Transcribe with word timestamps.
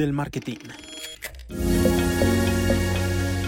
del 0.00 0.12
marketing. 0.12 0.56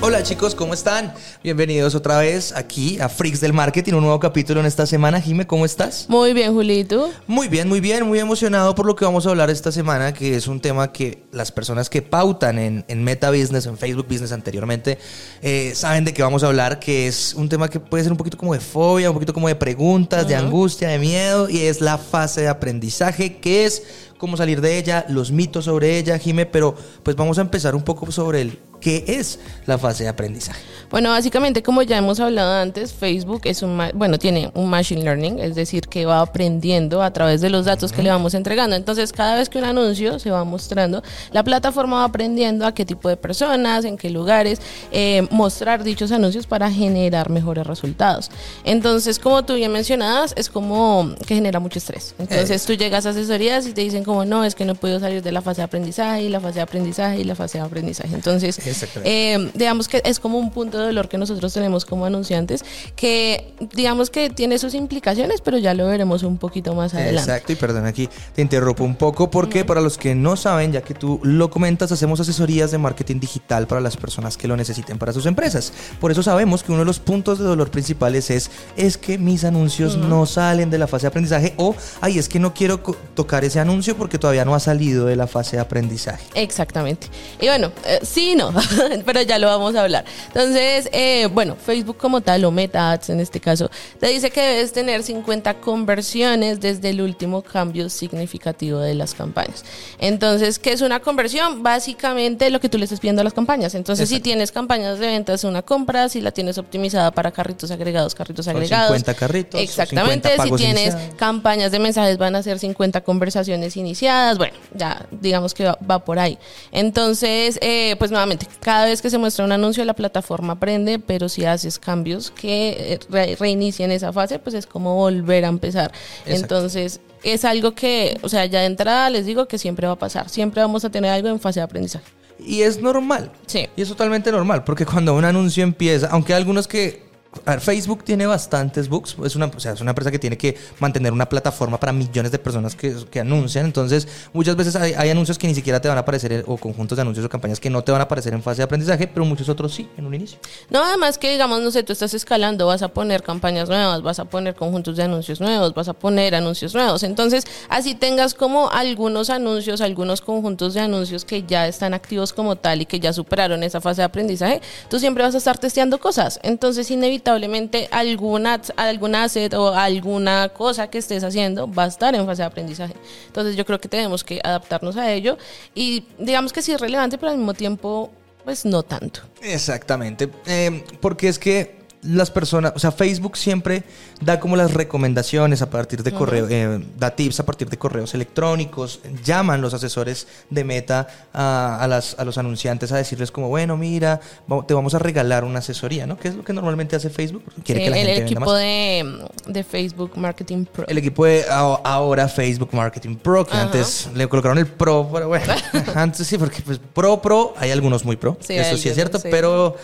Hola 0.04 0.24
chicos, 0.24 0.56
¿cómo 0.56 0.74
están? 0.74 1.14
Bienvenidos 1.44 1.94
otra 1.94 2.18
vez 2.18 2.52
aquí 2.56 2.98
a 2.98 3.08
Freaks 3.08 3.40
del 3.40 3.52
Marketing, 3.52 3.92
un 3.92 4.00
nuevo 4.00 4.18
capítulo 4.18 4.58
en 4.58 4.66
esta 4.66 4.84
semana. 4.84 5.20
Jime, 5.20 5.46
¿cómo 5.46 5.64
estás? 5.64 6.06
Muy 6.08 6.32
bien, 6.32 6.52
Julito. 6.52 7.08
Muy 7.28 7.46
bien, 7.46 7.68
muy 7.68 7.80
bien, 7.80 8.04
muy 8.04 8.18
emocionado 8.18 8.74
por 8.74 8.84
lo 8.84 8.96
que 8.96 9.04
vamos 9.04 9.26
a 9.26 9.30
hablar 9.30 9.48
esta 9.48 9.70
semana, 9.70 10.12
que 10.12 10.34
es 10.34 10.48
un 10.48 10.60
tema 10.60 10.90
que 10.90 11.22
las 11.30 11.52
personas 11.52 11.88
que 11.88 12.02
pautan 12.02 12.58
en, 12.58 13.04
Meta 13.04 13.30
Business, 13.30 13.66
en 13.66 13.78
Facebook 13.78 14.08
Business 14.08 14.32
anteriormente, 14.32 14.98
eh, 15.40 15.70
saben 15.76 16.04
de 16.04 16.12
qué 16.12 16.24
vamos 16.24 16.42
a 16.42 16.48
hablar, 16.48 16.80
que 16.80 17.06
es 17.06 17.32
un 17.34 17.48
tema 17.48 17.68
que 17.68 17.78
puede 17.78 18.02
ser 18.02 18.10
un 18.10 18.18
poquito 18.18 18.36
como 18.36 18.54
de 18.54 18.60
fobia, 18.60 19.08
un 19.08 19.14
poquito 19.14 19.32
como 19.32 19.46
de 19.46 19.54
preguntas, 19.54 20.26
de 20.26 20.34
angustia, 20.34 20.88
de 20.88 20.98
miedo, 20.98 21.48
y 21.48 21.60
es 21.60 21.80
la 21.80 21.96
fase 21.96 22.40
de 22.40 22.48
aprendizaje, 22.48 23.36
que 23.36 23.66
es 23.66 23.84
cómo 24.22 24.36
salir 24.36 24.60
de 24.60 24.78
ella, 24.78 25.04
los 25.08 25.32
mitos 25.32 25.64
sobre 25.64 25.98
ella, 25.98 26.16
Jime, 26.16 26.46
pero 26.46 26.76
pues 27.02 27.16
vamos 27.16 27.38
a 27.38 27.40
empezar 27.40 27.74
un 27.74 27.82
poco 27.82 28.08
sobre 28.12 28.42
el 28.42 28.56
qué 28.82 29.04
es 29.06 29.38
la 29.64 29.78
fase 29.78 30.04
de 30.04 30.10
aprendizaje. 30.10 30.60
Bueno, 30.90 31.08
básicamente 31.08 31.62
como 31.62 31.82
ya 31.82 31.96
hemos 31.96 32.20
hablado 32.20 32.52
antes, 32.52 32.92
Facebook 32.92 33.40
es 33.44 33.62
un 33.62 33.80
bueno, 33.94 34.18
tiene 34.18 34.50
un 34.52 34.68
machine 34.68 35.02
learning, 35.02 35.38
es 35.38 35.54
decir, 35.54 35.88
que 35.88 36.04
va 36.04 36.20
aprendiendo 36.20 37.02
a 37.02 37.10
través 37.14 37.40
de 37.40 37.48
los 37.48 37.64
datos 37.64 37.92
que 37.92 38.02
le 38.02 38.10
vamos 38.10 38.34
entregando. 38.34 38.76
Entonces, 38.76 39.10
cada 39.10 39.36
vez 39.36 39.48
que 39.48 39.56
un 39.56 39.64
anuncio 39.64 40.18
se 40.18 40.30
va 40.30 40.44
mostrando, 40.44 41.02
la 41.30 41.42
plataforma 41.44 41.96
va 41.96 42.04
aprendiendo 42.04 42.66
a 42.66 42.74
qué 42.74 42.84
tipo 42.84 43.08
de 43.08 43.16
personas, 43.16 43.86
en 43.86 43.96
qué 43.96 44.10
lugares 44.10 44.60
eh, 44.90 45.26
mostrar 45.30 45.82
dichos 45.82 46.12
anuncios 46.12 46.46
para 46.46 46.70
generar 46.70 47.30
mejores 47.30 47.66
resultados. 47.66 48.30
Entonces, 48.64 49.18
como 49.18 49.44
tú 49.44 49.54
bien 49.54 49.72
mencionabas, 49.72 50.34
es 50.36 50.50
como 50.50 51.14
que 51.26 51.36
genera 51.36 51.58
mucho 51.58 51.78
estrés. 51.78 52.14
Entonces, 52.18 52.66
tú 52.66 52.74
llegas 52.74 53.06
a 53.06 53.10
asesorías 53.10 53.66
y 53.66 53.72
te 53.72 53.80
dicen 53.80 54.04
como 54.04 54.26
no, 54.26 54.44
es 54.44 54.54
que 54.54 54.66
no 54.66 54.74
puedo 54.74 55.00
salir 55.00 55.22
de 55.22 55.32
la 55.32 55.40
fase 55.40 55.62
de 55.62 55.64
aprendizaje 55.64 56.24
y 56.24 56.28
la 56.28 56.40
fase 56.40 56.56
de 56.56 56.62
aprendizaje 56.62 57.20
y 57.20 57.24
la 57.24 57.34
fase 57.34 57.56
de 57.56 57.64
aprendizaje. 57.64 58.14
Entonces, 58.14 58.58
eh, 59.04 59.50
digamos 59.54 59.88
que 59.88 60.02
es 60.04 60.18
como 60.20 60.38
un 60.38 60.50
punto 60.50 60.78
de 60.78 60.86
dolor 60.86 61.08
que 61.08 61.18
nosotros 61.18 61.52
tenemos 61.52 61.84
como 61.84 62.06
anunciantes, 62.06 62.64
que 62.96 63.54
digamos 63.74 64.10
que 64.10 64.30
tiene 64.30 64.58
sus 64.58 64.74
implicaciones, 64.74 65.40
pero 65.40 65.58
ya 65.58 65.74
lo 65.74 65.86
veremos 65.86 66.22
un 66.22 66.38
poquito 66.38 66.74
más 66.74 66.94
adelante. 66.94 67.30
Exacto, 67.30 67.52
y 67.52 67.56
perdón, 67.56 67.86
aquí 67.86 68.08
te 68.34 68.42
interrumpo 68.42 68.84
un 68.84 68.96
poco 68.96 69.30
porque 69.30 69.64
para 69.64 69.80
los 69.80 69.98
que 69.98 70.14
no 70.14 70.36
saben, 70.36 70.72
ya 70.72 70.82
que 70.82 70.94
tú 70.94 71.20
lo 71.22 71.50
comentas, 71.50 71.92
hacemos 71.92 72.20
asesorías 72.20 72.70
de 72.70 72.78
marketing 72.78 73.20
digital 73.20 73.66
para 73.66 73.80
las 73.80 73.96
personas 73.96 74.36
que 74.36 74.48
lo 74.48 74.56
necesiten 74.56 74.98
para 74.98 75.12
sus 75.12 75.26
empresas. 75.26 75.72
Por 76.00 76.10
eso 76.10 76.22
sabemos 76.22 76.62
que 76.62 76.72
uno 76.72 76.80
de 76.80 76.84
los 76.84 76.98
puntos 76.98 77.38
de 77.38 77.44
dolor 77.44 77.70
principales 77.70 78.30
es, 78.30 78.50
es 78.76 78.96
que 78.96 79.18
mis 79.18 79.44
anuncios 79.44 79.96
no 79.96 80.26
salen 80.26 80.70
de 80.70 80.78
la 80.78 80.86
fase 80.86 81.02
de 81.02 81.08
aprendizaje 81.08 81.54
o, 81.56 81.74
ay, 82.00 82.18
es 82.18 82.28
que 82.28 82.38
no 82.38 82.54
quiero 82.54 82.78
tocar 83.14 83.44
ese 83.44 83.60
anuncio 83.60 83.96
porque 83.96 84.18
todavía 84.18 84.44
no 84.44 84.54
ha 84.54 84.60
salido 84.60 85.06
de 85.06 85.16
la 85.16 85.26
fase 85.26 85.56
de 85.56 85.62
aprendizaje. 85.62 86.24
Exactamente. 86.34 87.08
Y 87.40 87.46
bueno, 87.46 87.72
eh, 87.84 88.00
sí 88.02 88.34
no, 88.36 88.52
pero 89.04 89.22
ya 89.22 89.38
lo 89.38 89.46
vamos 89.46 89.74
a 89.74 89.82
hablar. 89.82 90.04
Entonces, 90.28 90.88
eh, 90.92 91.26
bueno, 91.32 91.56
Facebook 91.56 91.96
como 91.96 92.20
tal, 92.20 92.44
o 92.44 92.50
Meta 92.50 92.92
Ads 92.92 93.10
en 93.10 93.20
este 93.20 93.40
caso, 93.40 93.70
te 94.00 94.08
dice 94.08 94.30
que 94.30 94.40
debes 94.40 94.72
tener 94.72 95.02
50 95.02 95.54
conversiones 95.54 96.60
desde 96.60 96.90
el 96.90 97.00
último 97.00 97.42
cambio 97.42 97.88
significativo 97.88 98.78
de 98.78 98.94
las 98.94 99.14
campañas. 99.14 99.64
Entonces, 99.98 100.58
¿qué 100.58 100.72
es 100.72 100.80
una 100.80 101.00
conversión? 101.00 101.62
Básicamente 101.62 102.50
lo 102.50 102.60
que 102.60 102.68
tú 102.68 102.78
le 102.78 102.84
estás 102.84 103.00
pidiendo 103.00 103.20
a 103.20 103.24
las 103.24 103.32
campañas. 103.32 103.74
Entonces, 103.74 104.08
si 104.08 104.20
tienes 104.20 104.52
campañas 104.52 104.98
de 104.98 105.06
ventas, 105.06 105.44
una 105.44 105.62
compra, 105.62 106.08
si 106.08 106.20
la 106.20 106.30
tienes 106.32 106.58
optimizada 106.58 107.10
para 107.10 107.30
carritos 107.30 107.70
agregados, 107.70 108.14
carritos 108.14 108.48
agregados. 108.48 108.88
50 108.88 109.14
carritos. 109.14 109.60
Exactamente. 109.60 110.30
si 110.42 110.50
tienes 110.52 110.96
campañas 111.16 111.72
de 111.72 111.78
mensajes, 111.78 112.18
van 112.18 112.36
a 112.36 112.42
ser 112.42 112.58
50 112.58 113.02
conversaciones 113.02 113.76
iniciadas. 113.76 114.38
Bueno, 114.38 114.54
ya 114.74 115.06
digamos 115.10 115.54
que 115.54 115.64
va, 115.64 116.04
por 116.04 116.18
ahí. 116.18 116.38
Entonces, 116.70 117.58
eh, 117.60 117.96
pues 117.98 118.10
nuevamente, 118.10 118.46
cada 118.60 118.86
vez 118.86 119.02
que 119.02 119.10
se 119.10 119.18
muestra 119.18 119.44
un 119.44 119.52
anuncio, 119.52 119.84
la 119.84 119.94
plataforma 119.94 120.54
aprende, 120.54 120.98
pero 120.98 121.28
si 121.28 121.44
haces 121.44 121.78
cambios 121.78 122.30
que 122.30 122.98
eh, 123.12 123.36
reinician 123.38 123.90
esa 123.90 124.12
fase, 124.12 124.38
pues 124.38 124.54
es 124.54 124.66
como 124.66 124.94
volver 124.94 125.44
a 125.44 125.48
empezar. 125.48 125.92
Entonces, 126.26 127.00
es 127.22 127.44
algo 127.44 127.74
que, 127.74 128.18
o 128.22 128.28
sea, 128.28 128.46
ya 128.46 128.60
de 128.60 128.66
entrada 128.66 129.10
les 129.10 129.26
digo 129.26 129.46
que 129.46 129.58
siempre 129.58 129.86
va 129.86 129.94
a 129.94 129.98
pasar. 129.98 130.28
Siempre 130.28 130.60
vamos 130.62 130.84
a 130.84 130.90
tener 130.90 131.10
algo 131.10 131.28
en 131.28 131.40
fase 131.40 131.60
de 131.60 131.64
aprendizaje. 131.64 132.04
Y 132.38 132.62
es 132.62 132.80
normal. 132.80 133.30
Sí. 133.46 133.68
Y 133.76 133.82
es 133.82 133.88
totalmente 133.88 134.32
normal, 134.32 134.64
porque 134.64 134.84
cuando 134.84 135.14
un 135.14 135.24
anuncio 135.24 135.62
empieza, 135.62 136.08
aunque 136.10 136.34
hay 136.34 136.38
algunos 136.38 136.66
que 136.66 137.11
Facebook 137.60 138.04
tiene 138.04 138.26
bastantes 138.26 138.88
books. 138.88 139.16
Es 139.24 139.36
una, 139.36 139.46
o 139.46 139.60
sea, 139.60 139.72
es 139.72 139.80
una 139.80 139.92
empresa 139.92 140.10
que 140.10 140.18
tiene 140.18 140.36
que 140.36 140.56
mantener 140.80 141.12
una 141.12 141.26
plataforma 141.26 141.80
para 141.80 141.92
millones 141.92 142.30
de 142.30 142.38
personas 142.38 142.76
que, 142.76 142.94
que 143.10 143.20
anuncian. 143.20 143.64
Entonces, 143.64 144.06
muchas 144.32 144.54
veces 144.54 144.76
hay, 144.76 145.08
anuncios 145.08 145.38
que 145.38 145.46
ni 145.46 145.54
siquiera 145.54 145.80
te 145.80 145.88
van 145.88 145.96
a 145.96 146.02
aparecer, 146.02 146.44
o 146.46 146.56
conjuntos 146.58 146.96
de 146.96 147.02
anuncios 147.02 147.24
o 147.24 147.28
campañas 147.28 147.58
que 147.58 147.70
no 147.70 147.82
te 147.82 147.90
van 147.90 148.02
a 148.02 148.04
aparecer 148.04 148.34
en 148.34 148.42
fase 148.42 148.58
de 148.58 148.64
aprendizaje, 148.64 149.06
pero 149.08 149.24
muchos 149.24 149.48
otros 149.48 149.74
sí, 149.74 149.88
en 149.96 150.06
un 150.06 150.14
inicio. 150.14 150.38
No, 150.70 150.84
además 150.84 151.16
que, 151.16 151.30
digamos, 151.30 151.62
no 151.62 151.70
sé, 151.70 151.82
tú 151.82 151.92
estás 151.92 152.12
escalando, 152.12 152.66
vas 152.66 152.82
a 152.82 152.88
poner 152.88 153.22
campañas 153.22 153.68
nuevas, 153.68 154.02
vas 154.02 154.18
a 154.18 154.26
poner 154.26 154.54
conjuntos 154.54 154.96
de 154.96 155.04
anuncios 155.04 155.40
nuevos, 155.40 155.72
vas 155.74 155.88
a 155.88 155.94
poner 155.94 156.34
anuncios 156.34 156.74
nuevos. 156.74 157.02
Entonces, 157.02 157.46
así 157.70 157.94
tengas 157.94 158.34
como 158.34 158.70
algunos 158.70 159.30
anuncios, 159.30 159.80
algunos 159.80 160.20
conjuntos 160.20 160.74
de 160.74 160.80
anuncios 160.80 161.24
que 161.24 161.44
ya 161.44 161.66
están 161.66 161.94
activos 161.94 162.32
como 162.32 162.56
tal 162.56 162.82
y 162.82 162.86
que 162.86 163.00
ya 163.00 163.12
superaron 163.12 163.62
esa 163.62 163.80
fase 163.80 164.02
de 164.02 164.04
aprendizaje, 164.04 164.60
tú 164.90 164.98
siempre 164.98 165.24
vas 165.24 165.34
a 165.34 165.38
estar 165.38 165.56
testeando 165.56 165.98
cosas. 165.98 166.38
Entonces, 166.42 166.90
inevitablemente 166.90 167.21
inevitablemente 167.22 167.88
alguna, 167.90 168.60
alguna 168.76 169.24
asset 169.24 169.54
o 169.54 169.74
alguna 169.74 170.48
cosa 170.48 170.88
que 170.88 170.98
estés 170.98 171.22
haciendo 171.22 171.72
va 171.72 171.84
a 171.84 171.86
estar 171.86 172.14
en 172.14 172.26
fase 172.26 172.42
de 172.42 172.46
aprendizaje. 172.46 172.94
Entonces 173.26 173.56
yo 173.56 173.64
creo 173.64 173.80
que 173.80 173.88
tenemos 173.88 174.24
que 174.24 174.40
adaptarnos 174.42 174.96
a 174.96 175.10
ello 175.12 175.38
y 175.74 176.04
digamos 176.18 176.52
que 176.52 176.62
sí 176.62 176.72
es 176.72 176.80
relevante, 176.80 177.18
pero 177.18 177.30
al 177.30 177.38
mismo 177.38 177.54
tiempo 177.54 178.10
pues 178.44 178.64
no 178.64 178.82
tanto. 178.82 179.20
Exactamente, 179.40 180.28
eh, 180.46 180.84
porque 181.00 181.28
es 181.28 181.38
que 181.38 181.81
las 182.02 182.30
personas, 182.30 182.72
o 182.74 182.78
sea, 182.80 182.90
Facebook 182.90 183.36
siempre 183.36 183.84
da 184.20 184.40
como 184.40 184.56
las 184.56 184.74
recomendaciones 184.74 185.62
a 185.62 185.70
partir 185.70 186.02
de 186.02 186.12
correo, 186.12 186.48
eh, 186.50 186.80
da 186.98 187.14
tips 187.14 187.40
a 187.40 187.46
partir 187.46 187.68
de 187.70 187.78
correos 187.78 188.12
electrónicos, 188.14 189.00
llaman 189.24 189.60
los 189.60 189.72
asesores 189.72 190.26
de 190.50 190.64
Meta 190.64 191.06
a, 191.32 191.86
las, 191.88 192.18
a 192.18 192.24
los 192.24 192.38
anunciantes 192.38 192.90
a 192.90 192.96
decirles 192.96 193.30
como, 193.30 193.48
bueno, 193.48 193.76
mira, 193.76 194.20
te 194.66 194.74
vamos 194.74 194.94
a 194.94 194.98
regalar 194.98 195.44
una 195.44 195.60
asesoría, 195.60 196.06
¿no? 196.06 196.18
¿Qué 196.18 196.28
es 196.28 196.34
lo 196.34 196.44
que 196.44 196.52
normalmente 196.52 196.96
hace 196.96 197.08
Facebook? 197.08 197.44
Quiere 197.64 197.84
que 197.84 197.90
la 197.90 197.98
el, 197.98 198.06
gente 198.06 198.22
equipo 198.22 198.52
de, 198.52 199.28
de, 199.46 199.62
Facebook 199.62 200.12
Marketing 200.16 200.64
Pro. 200.64 200.84
El 200.88 200.98
equipo 200.98 201.24
de 201.24 201.44
ahora 201.48 202.26
Facebook 202.28 202.70
Marketing 202.72 203.14
Pro, 203.14 203.46
que 203.46 203.56
antes 203.56 204.08
le 204.14 204.28
colocaron 204.28 204.58
el 204.58 204.66
Pro, 204.66 205.08
pero 205.12 205.28
bueno, 205.28 205.54
antes 205.94 206.26
sí, 206.26 206.36
porque 206.36 206.62
pues 206.62 206.80
Pro, 206.92 207.22
Pro, 207.22 207.54
hay 207.58 207.70
algunos 207.70 208.04
muy 208.04 208.16
Pro, 208.16 208.36
eso 208.40 208.76
sí 208.76 208.88
es 208.88 208.94
cierto, 208.96 209.20
pero 209.22 209.76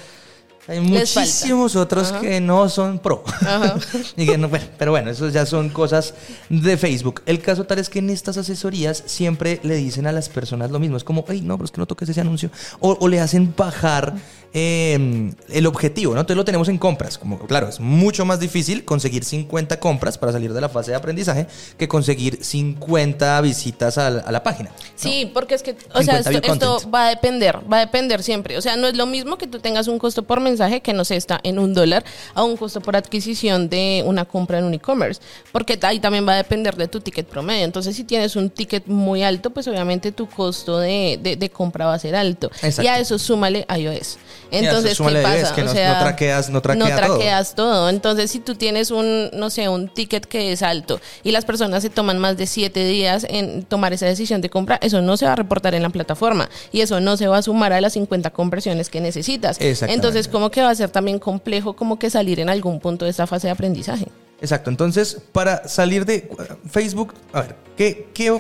hay 0.69 0.81
muchísimos 0.81 1.77
otros 1.77 2.13
que 2.13 2.43
no 2.43 2.69
son 2.69 2.99
pro. 2.99 3.25
y 4.17 4.27
que 4.27 4.37
no, 4.37 4.51
pero 4.77 4.91
bueno, 4.91 5.11
eso 5.11 5.29
ya 5.31 5.47
son 5.47 5.71
cosas 5.71 6.13
de 6.51 6.77
Facebook. 6.77 7.23
El 7.25 7.41
caso 7.41 7.65
tal 7.65 7.79
es 7.79 7.89
que 7.89 8.01
en 8.01 8.11
estas 8.11 8.37
asesorías 8.37 9.03
siempre 9.07 9.61
le 9.63 9.77
dicen 9.77 10.07
a 10.07 10.13
las 10.13 10.29
personas 10.29 10.71
lo 10.71 10.79
mismo. 10.79 10.99
Es 10.99 11.05
como, 11.05 11.25
ay, 11.29 11.41
no, 11.41 11.57
pero 11.57 11.65
es 11.65 11.71
que 11.71 11.81
no 11.81 11.87
toques 11.87 12.11
ese 12.11 12.21
anuncio. 12.21 12.51
O, 12.81 12.99
o 13.01 13.09
le 13.09 13.19
hacen 13.19 13.55
bajar 13.57 14.15
Em, 14.55 15.35
el 15.51 15.67
objetivo, 15.67 16.15
¿no? 16.15 16.21
Entonces 16.21 16.39
lo 16.39 16.45
tenemos 16.45 16.69
en 16.69 16.79
compras. 16.79 17.19
Como, 17.19 17.39
claro, 17.41 17.69
es 17.69 17.81
mucho 17.81 18.25
más 18.25 18.41
difícil 18.41 18.85
conseguir 18.85 19.23
50 19.25 19.79
compras 19.79 20.17
para 20.17 20.33
salir 20.33 20.55
de 20.55 20.61
la 20.61 20.71
fase 20.71 20.91
de 20.91 20.97
aprendizaje 20.97 21.47
que 21.77 21.87
conseguir 21.87 22.43
50 22.43 23.41
visitas 23.43 23.99
a 23.99 24.11
la, 24.11 24.43
página. 24.43 24.71
Sí, 24.95 25.31
porque 25.35 25.55
es 25.55 25.63
que, 25.63 25.77
o 25.93 26.03
sea, 26.03 26.21
esto, 26.21 26.81
va 26.91 27.07
a 27.07 27.09
depender, 27.11 27.59
va 27.71 27.79
a 27.79 27.81
depender 27.81 28.23
siempre. 28.23 28.57
O 28.57 28.63
sea, 28.63 28.77
no 28.77 28.87
es 28.87 28.97
lo 28.97 29.05
mismo 29.05 29.37
que 29.37 29.47
tú 29.47 29.59
tengas 29.59 29.87
un 29.87 29.99
costo 29.99 30.23
por 30.23 30.41
mensaje 30.41 30.81
que 30.81 30.93
no 30.93 31.05
sé, 31.05 31.17
está 31.17 31.41
en 31.43 31.59
un 31.59 31.75
dólar 31.75 32.05
a 32.35 32.45
un 32.45 32.57
costo 32.57 32.81
por 32.81 32.97
adquisición 32.97 33.69
de 33.69 34.03
una 34.07 34.25
compra 34.25 34.59
en 34.59 34.65
un 34.65 34.75
e-commerce, 34.75 35.21
porque 35.53 35.79
ahí 35.83 36.01
también 36.01 36.27
va 36.27 36.35
a 36.35 36.37
depender 36.37 36.77
de 36.77 36.89
tu 36.89 37.01
ticket 37.01 37.27
promedio. 37.27 37.65
Entonces, 37.65 37.97
si 37.97 38.05
tienes 38.05 38.37
un 38.37 38.49
ticket 38.49 38.87
muy 38.87 39.23
alto, 39.23 39.51
pues 39.51 39.69
obviamente 39.69 40.13
tu 40.13 40.27
costo 40.27 40.79
de, 40.79 41.19
de, 41.21 41.51
compra 41.51 41.87
va 41.87 41.95
a 41.95 41.99
ser 41.99 42.15
alto. 42.15 42.51
Y 42.81 42.87
a 42.87 42.99
eso 42.99 43.19
súmale 43.19 43.67
iOS. 43.77 44.19
Entonces, 44.51 44.99
¿qué 44.99 45.23
pasa? 45.23 45.55
que 45.55 45.63
no, 45.63 45.73
traqueas, 45.73 46.51
no, 46.51 46.61
traqueas 46.61 47.55
todo. 47.55 47.89
Entonces, 47.89 48.31
si 48.31 48.41
tú 48.41 48.55
tienes 48.55 48.91
un, 48.91 49.31
no 49.33 49.51
sé, 49.51 49.69
un 49.69 49.89
ticket 49.89 50.27
que 50.27 50.53
es 50.53 50.63
alto 50.63 51.01
y 51.23 51.33
las 51.33 51.45
personas 51.45 51.83
se 51.83 51.91
toman 51.91 52.19
más 52.19 52.37
de 52.37 52.47
siete 52.47 52.87
días 52.87 53.27
en 53.29 53.65
tomar 53.65 53.93
esa 53.93 54.07
decisión 54.07 54.41
de 54.41 54.51
compra, 54.51 54.79
eso 54.83 55.03
no 55.03 55.17
se 55.17 55.27
va 55.27 55.33
a 55.33 55.37
reportar 55.37 55.75
en 55.75 55.83
la 55.83 55.91
plataforma 55.91 56.49
y 56.73 56.81
eso 56.81 57.01
no 57.01 57.17
se 57.17 57.27
va 57.27 57.39
a 57.39 57.43
sumar 57.43 57.73
a 57.73 57.81
las 57.81 57.93
50 57.95 58.31
conversiones 58.31 58.89
que 58.89 59.01
necesitas. 59.01 59.59
Entonces, 59.61 60.29
como 60.29 60.51
que 60.51 60.63
va 60.63 60.71
a 60.71 60.75
ser 60.75 60.91
también 60.91 61.19
complejo 61.19 61.75
como 61.75 61.99
que 61.99 62.11
salir 62.11 62.41
en 62.41 62.49
algún 62.49 62.81
punto 62.81 63.05
de 63.05 63.11
esta 63.11 63.27
fase 63.27 63.49
de 63.49 63.53
aprendizaje. 63.53 64.07
Exacto. 64.41 64.71
Entonces, 64.71 65.21
para 65.33 65.67
salir 65.69 66.05
de 66.05 66.31
Facebook, 66.71 67.15
a 67.33 67.43
ver, 67.43 67.57
¿qué, 67.77 68.09
qué 68.15 68.31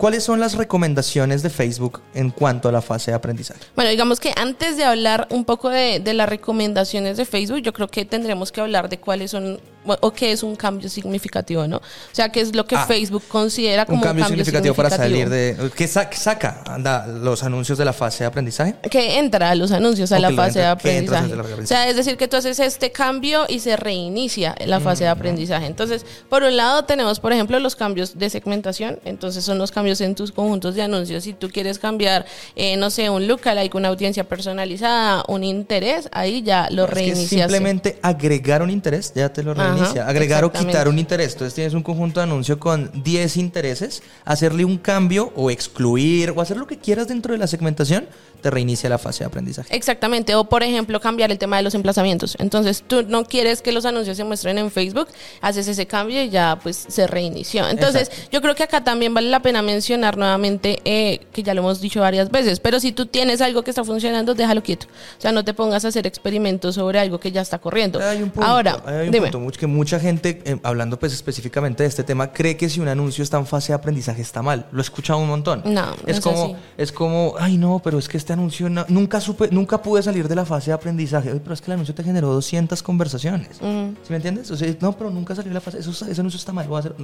¿Cuáles 0.00 0.24
son 0.24 0.40
las 0.40 0.54
recomendaciones 0.54 1.42
de 1.42 1.50
Facebook 1.50 2.00
en 2.14 2.30
cuanto 2.30 2.70
a 2.70 2.72
la 2.72 2.80
fase 2.80 3.10
de 3.10 3.18
aprendizaje? 3.18 3.60
Bueno, 3.76 3.90
digamos 3.90 4.18
que 4.18 4.32
antes 4.34 4.78
de 4.78 4.84
hablar 4.84 5.28
un 5.28 5.44
poco 5.44 5.68
de, 5.68 6.00
las 6.14 6.26
recomendaciones 6.26 7.18
de 7.18 7.26
Facebook, 7.26 7.58
yo 7.58 7.74
creo 7.74 7.88
que 7.88 8.06
tendremos 8.06 8.50
que 8.50 8.62
hablar 8.62 8.88
de 8.88 8.98
cuáles 8.98 9.30
son 9.30 9.60
o 9.84 10.12
qué 10.12 10.32
es 10.32 10.42
un 10.42 10.56
cambio 10.56 10.88
significativo, 10.88 11.66
¿no? 11.66 11.78
O 11.78 11.82
sea, 12.12 12.30
qué 12.30 12.40
es 12.40 12.54
lo 12.54 12.66
que 12.66 12.76
ah, 12.76 12.86
Facebook 12.86 13.24
considera 13.28 13.86
como 13.86 13.98
un 13.98 14.02
cambio, 14.02 14.26
significativo, 14.26 14.74
para 14.74 14.90
salir 14.90 15.28
de... 15.28 15.70
¿Qué 15.74 15.86
saca 15.88 16.62
anda, 16.66 17.06
los 17.06 17.42
anuncios 17.42 17.78
de 17.78 17.84
la 17.84 17.92
fase 17.92 18.24
de 18.24 18.28
aprendizaje? 18.28 18.74
Que 18.90 19.18
entra 19.18 19.50
a 19.50 19.54
los 19.54 19.72
anuncios 19.72 20.12
a 20.12 20.18
la 20.18 20.32
fase 20.32 20.60
de 20.60 20.66
aprendizaje. 20.66 21.34
O 21.34 21.66
sea, 21.66 21.88
es 21.88 21.96
decir, 21.96 22.16
que 22.16 22.28
tú 22.28 22.36
haces 22.36 22.58
este 22.60 22.92
cambio 22.92 23.46
y 23.48 23.60
se 23.60 23.76
reinicia 23.76 24.54
la 24.66 24.80
fase 24.80 25.04
de 25.04 25.10
mm, 25.10 25.18
aprendizaje. 25.18 25.66
Entonces, 25.66 26.04
por 26.28 26.42
un 26.42 26.56
lado 26.56 26.84
tenemos, 26.84 27.20
por 27.20 27.32
ejemplo, 27.32 27.58
los 27.58 27.76
cambios 27.76 28.18
de 28.18 28.28
segmentación. 28.30 28.98
Entonces, 29.04 29.44
son 29.44 29.58
los 29.58 29.70
cambios 29.70 30.00
en 30.00 30.14
tus 30.14 30.32
conjuntos 30.32 30.74
de 30.74 30.82
anuncios. 30.82 31.24
Si 31.24 31.32
tú 31.32 31.48
quieres 31.50 31.78
cambiar, 31.78 32.26
eh, 32.54 32.76
no 32.76 32.90
sé, 32.90 33.08
un 33.08 33.26
lookalike, 33.26 33.74
una 33.74 33.88
audiencia 33.88 34.24
personalizada, 34.24 35.24
un 35.28 35.44
interés, 35.44 36.08
ahí 36.12 36.42
ya 36.42 36.68
lo 36.70 36.86
reinicias. 36.86 37.28
simplemente 37.28 37.98
agregar 38.02 38.62
un 38.62 38.70
interés, 38.70 39.12
ya 39.14 39.32
te 39.32 39.42
lo 39.42 39.54
reinicia. 39.72 40.06
agregar 40.06 40.44
o 40.44 40.52
quitar 40.52 40.88
un 40.88 40.98
interés. 40.98 41.32
Entonces, 41.32 41.54
tienes 41.54 41.74
un 41.74 41.82
conjunto 41.82 42.20
de 42.20 42.24
anuncios 42.24 42.58
con 42.58 42.90
10 43.02 43.36
intereses, 43.36 44.02
hacerle 44.24 44.64
un 44.64 44.78
cambio 44.78 45.32
o 45.36 45.50
excluir 45.50 46.32
o 46.36 46.40
hacer 46.40 46.56
lo 46.56 46.66
que 46.66 46.78
quieras 46.78 47.08
dentro 47.08 47.32
de 47.32 47.38
la 47.38 47.46
segmentación 47.46 48.06
te 48.40 48.50
reinicia 48.50 48.88
la 48.88 48.98
fase 48.98 49.20
de 49.20 49.26
aprendizaje. 49.26 49.74
Exactamente, 49.74 50.34
o 50.34 50.44
por 50.44 50.62
ejemplo 50.62 51.00
cambiar 51.00 51.30
el 51.30 51.38
tema 51.38 51.58
de 51.58 51.62
los 51.62 51.74
emplazamientos. 51.74 52.36
Entonces 52.40 52.82
tú 52.86 53.04
no 53.06 53.24
quieres 53.24 53.62
que 53.62 53.72
los 53.72 53.84
anuncios 53.84 54.16
se 54.16 54.24
muestren 54.24 54.58
en 54.58 54.70
Facebook, 54.70 55.08
haces 55.40 55.68
ese 55.68 55.86
cambio 55.86 56.22
y 56.22 56.30
ya 56.30 56.58
pues 56.60 56.86
se 56.88 57.06
reinició. 57.06 57.68
Entonces 57.68 58.10
yo 58.32 58.40
creo 58.40 58.54
que 58.54 58.64
acá 58.64 58.82
también 58.82 59.14
vale 59.14 59.28
la 59.28 59.40
pena 59.40 59.62
mencionar 59.62 60.16
nuevamente 60.16 60.80
eh, 60.84 61.20
que 61.32 61.42
ya 61.42 61.54
lo 61.54 61.60
hemos 61.60 61.80
dicho 61.80 62.00
varias 62.00 62.30
veces, 62.30 62.60
pero 62.60 62.80
si 62.80 62.92
tú 62.92 63.06
tienes 63.06 63.40
algo 63.40 63.62
que 63.62 63.70
está 63.70 63.84
funcionando, 63.84 64.34
déjalo 64.34 64.62
quieto. 64.62 64.86
O 65.18 65.20
sea, 65.20 65.32
no 65.32 65.44
te 65.44 65.54
pongas 65.54 65.84
a 65.84 65.88
hacer 65.88 66.06
experimentos 66.06 66.74
sobre 66.74 66.98
algo 66.98 67.20
que 67.20 67.30
ya 67.30 67.42
está 67.42 67.58
corriendo. 67.58 68.00
Hay 68.00 68.22
un 68.22 68.30
punto, 68.30 68.48
Ahora, 68.48 68.82
hay 68.86 69.06
un 69.06 69.12
dime. 69.12 69.26
punto 69.26 69.38
que 69.60 69.66
mucha 69.66 70.00
gente, 70.00 70.40
eh, 70.46 70.58
hablando 70.62 70.98
pues 70.98 71.12
específicamente 71.12 71.82
de 71.82 71.88
este 71.90 72.02
tema, 72.02 72.32
cree 72.32 72.56
que 72.56 72.70
si 72.70 72.80
un 72.80 72.88
anuncio 72.88 73.22
está 73.22 73.36
en 73.36 73.46
fase 73.46 73.72
de 73.72 73.74
aprendizaje 73.74 74.22
está 74.22 74.40
mal. 74.40 74.66
Lo 74.72 74.78
he 74.78 74.82
escuchado 74.82 75.18
un 75.18 75.28
montón. 75.28 75.62
No, 75.66 75.94
es 76.06 76.18
como, 76.18 76.56
es 76.78 76.90
como, 76.90 77.34
ay 77.38 77.58
no, 77.58 77.78
pero 77.84 77.98
es 77.98 78.08
que 78.08 78.16
este 78.16 78.32
anuncio 78.32 78.70
nunca 78.88 79.20
supe, 79.20 79.50
nunca 79.52 79.82
pude 79.82 80.02
salir 80.02 80.26
de 80.28 80.34
la 80.34 80.46
fase 80.46 80.70
de 80.70 80.74
aprendizaje. 80.76 81.30
pero 81.40 81.52
es 81.52 81.60
que 81.60 81.66
el 81.66 81.74
anuncio 81.74 81.94
te 81.94 82.02
generó 82.02 82.32
200 82.32 82.82
conversaciones. 82.82 83.58
¿Sí 83.58 84.08
me 84.08 84.16
entiendes? 84.16 84.50
O 84.50 84.56
sea, 84.56 84.74
no, 84.80 84.92
pero 84.96 85.10
nunca 85.10 85.34
salí 85.34 85.48
de 85.48 85.54
la 85.54 85.60
fase. 85.60 85.78
Eso, 85.78 85.90
ese 85.90 86.20
anuncio 86.20 86.38
está 86.38 86.54
mal. 86.54 86.66
Voy 86.66 86.76
a 86.76 86.80
hacer. 86.80 86.94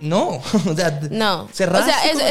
No, 0.00 0.40
o 0.70 0.74
sea, 0.74 1.00
no. 1.10 1.42
O 1.42 1.48
sea, 1.52 1.68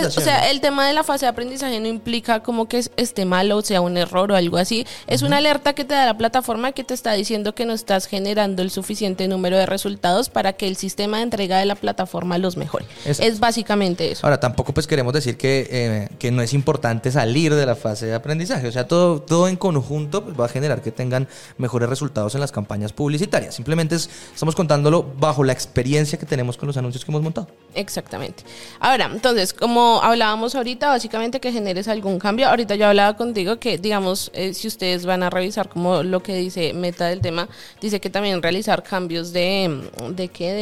o 0.07 0.21
sea, 0.21 0.50
el 0.50 0.62
tema 0.62 0.88
de 0.88 0.94
la 0.94 1.03
fase 1.03 1.25
de 1.25 1.30
aprendizaje 1.30 1.80
no 1.80 1.88
implica 1.88 2.42
como 2.42 2.68
que 2.68 2.83
esté 2.97 3.25
malo, 3.25 3.57
o 3.57 3.62
sea, 3.62 3.81
un 3.81 3.97
error 3.97 4.31
o 4.31 4.36
algo 4.36 4.57
así. 4.57 4.86
Es 5.07 5.21
una 5.21 5.38
alerta 5.38 5.74
que 5.74 5.86
te 5.86 5.94
da 5.94 6.06
la 6.06 6.18
plataforma 6.18 6.71
que 6.71 6.83
te 6.83 6.94
está 6.94 7.13
diciendo 7.13 7.53
que 7.53 7.65
no 7.65 7.74
estás 7.74 8.07
generando 8.07 8.63
el 8.63 8.71
suficiente 8.71 9.27
número 9.27 9.57
de 9.57 9.65
resultados 9.65 10.30
para 10.30 10.53
que 10.53 10.68
el 10.68 10.75
sistema 10.75 11.18
de 11.18 11.24
entrega 11.24 11.59
de 11.59 11.65
la 11.65 11.75
plataforma 11.75 12.38
los 12.38 12.57
mejore. 12.57 12.86
Es 13.06 13.39
básicamente 13.39 14.12
eso. 14.12 14.25
Ahora, 14.25 14.39
tampoco 14.39 14.74
pues 14.74 14.88
queremos 14.88 15.13
decir 15.13 15.38
que, 15.38 15.68
eh, 15.69 16.09
que 16.18 16.31
no 16.31 16.42
es 16.42 16.53
importante 16.53 17.12
salir 17.12 17.53
de 17.53 17.65
la 17.65 17.75
fase 17.75 18.07
de 18.07 18.15
aprendizaje. 18.15 18.68
O 18.68 18.71
sea, 18.71 18.88
todo, 18.88 19.21
todo 19.21 19.47
en 19.47 19.56
conjunto 19.56 20.24
pues, 20.24 20.39
va 20.39 20.45
a 20.45 20.50
generar 20.50 20.81
que 20.81 20.92
tengan 20.92 21.27
mejores 21.57 21.89
resultados 21.89 22.33
en 22.33 22.42
las 22.42 22.51
campañas 22.51 22.92
publicitarias. 22.92 23.53
Simplemente 23.53 23.95
estamos 23.95 24.56
contándolo 24.56 25.13
bajo 25.19 25.44
la 25.44 25.53
experiencia 25.53 26.18
que 26.18 26.25
tenemos 26.25 26.57
con 26.57 26.68
los 26.68 26.77
anuncios 26.77 27.06
que 27.06 27.12
hemos 27.12 27.21
montado 27.21 27.34
Exactamente. 27.75 28.43
Ahora, 28.79 29.09
entonces, 29.11 29.53
como 29.53 29.99
hablábamos 30.01 30.55
ahorita, 30.55 30.87
básicamente 30.87 31.39
que 31.39 31.51
generes 31.51 31.87
algún 31.87 32.19
cambio. 32.19 32.47
Ahorita 32.47 32.75
yo 32.75 32.87
hablaba 32.87 33.17
contigo 33.17 33.59
que, 33.59 33.77
digamos, 33.77 34.31
eh, 34.33 34.53
si 34.53 34.67
ustedes 34.67 35.05
van 35.05 35.23
a 35.23 35.29
revisar 35.29 35.67
como 35.67 36.01
lo 36.01 36.23
que 36.23 36.35
dice 36.35 36.73
Meta 36.73 37.07
del 37.07 37.19
tema, 37.19 37.49
dice 37.81 37.99
que 37.99 38.09
también 38.09 38.41
realizar 38.41 38.81
cambios 38.81 39.33
de, 39.33 39.89
de 40.11 40.27
qué, 40.29 40.53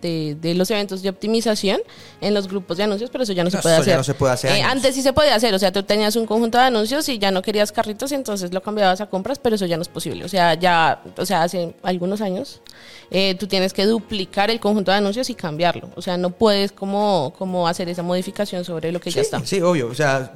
de, 0.00 0.36
de, 0.40 0.54
los 0.54 0.70
eventos 0.70 1.02
de 1.02 1.08
optimización 1.08 1.80
en 2.20 2.34
los 2.34 2.46
grupos 2.46 2.76
de 2.76 2.84
anuncios, 2.84 3.10
pero 3.10 3.24
eso 3.24 3.32
ya 3.32 3.42
no, 3.42 3.50
se 3.50 3.58
puede 3.58 3.76
hacer. 3.76 3.96
no 3.96 4.04
se 4.04 4.14
puede 4.14 4.32
hacer. 4.32 4.52
Eh, 4.52 4.62
antes 4.62 4.94
sí 4.94 5.02
se 5.02 5.12
podía 5.12 5.34
hacer, 5.34 5.52
o 5.54 5.58
sea, 5.58 5.72
tú 5.72 5.82
tenías 5.82 6.14
un 6.14 6.26
conjunto 6.26 6.58
de 6.58 6.64
anuncios 6.64 7.08
y 7.08 7.18
ya 7.18 7.32
no 7.32 7.42
querías 7.42 7.72
carritos, 7.72 8.12
y 8.12 8.14
entonces 8.14 8.54
lo 8.54 8.62
cambiabas 8.62 9.00
a 9.00 9.06
compras, 9.06 9.40
pero 9.40 9.56
eso 9.56 9.66
ya 9.66 9.76
no 9.76 9.82
es 9.82 9.88
posible. 9.88 10.24
O 10.24 10.28
sea, 10.28 10.54
ya, 10.54 11.02
o 11.16 11.26
sea, 11.26 11.42
hace 11.42 11.74
algunos 11.82 12.20
años 12.20 12.60
eh, 13.10 13.34
tú 13.38 13.46
tienes 13.46 13.72
que 13.72 13.86
duplicar 13.86 14.50
el 14.50 14.60
conjunto 14.60 14.90
de 14.90 14.98
anuncios 14.98 15.30
y 15.30 15.34
cambiarlo. 15.34 15.90
O 15.96 16.02
sea, 16.02 16.16
no 16.16 16.30
puedes 16.30 16.72
como, 16.72 17.32
como 17.38 17.68
hacer 17.68 17.88
esa 17.88 18.02
modificación 18.02 18.64
sobre 18.64 18.92
lo 18.92 19.00
que 19.00 19.10
ya 19.10 19.20
está. 19.20 19.44
Sí, 19.44 19.60
obvio. 19.60 19.88
O 19.88 19.94
sea, 19.94 20.32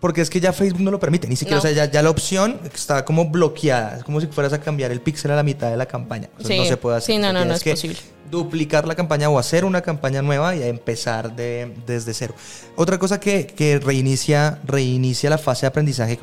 porque 0.00 0.20
es 0.20 0.30
que 0.30 0.40
ya 0.40 0.52
Facebook 0.52 0.82
no 0.82 0.90
lo 0.90 1.00
permite, 1.00 1.28
ni 1.28 1.36
siquiera, 1.36 1.58
o 1.58 1.62
sea, 1.62 1.86
ya, 1.86 2.02
la 2.02 2.10
opción 2.10 2.60
está 2.74 3.04
como 3.04 3.28
bloqueada. 3.30 3.98
Es 3.98 4.04
como 4.04 4.20
si 4.20 4.26
fueras 4.26 4.52
a 4.52 4.60
cambiar 4.60 4.90
el 4.90 5.00
píxel 5.00 5.30
a 5.30 5.36
la 5.36 5.42
mitad 5.42 5.70
de 5.70 5.76
la 5.76 5.86
campaña. 5.86 6.28
no 6.38 6.64
se 6.64 6.76
puede 6.76 6.98
hacer. 6.98 7.14
Sí, 7.14 7.20
no, 7.20 7.32
no, 7.32 7.44
no 7.44 7.54
es 7.54 7.62
posible 7.62 8.15
duplicar 8.30 8.86
la 8.86 8.94
campaña 8.94 9.28
o 9.28 9.38
hacer 9.38 9.64
una 9.64 9.82
campaña 9.82 10.22
nueva 10.22 10.54
y 10.56 10.62
empezar 10.62 11.34
de, 11.34 11.72
desde 11.86 12.14
cero. 12.14 12.34
Otra 12.76 12.98
cosa 12.98 13.18
que, 13.20 13.46
que, 13.46 13.78
reinicia, 13.78 14.58
reinicia 14.64 15.30
la 15.30 15.38
fase 15.38 15.62
de 15.62 15.68
aprendizaje, 15.68 16.18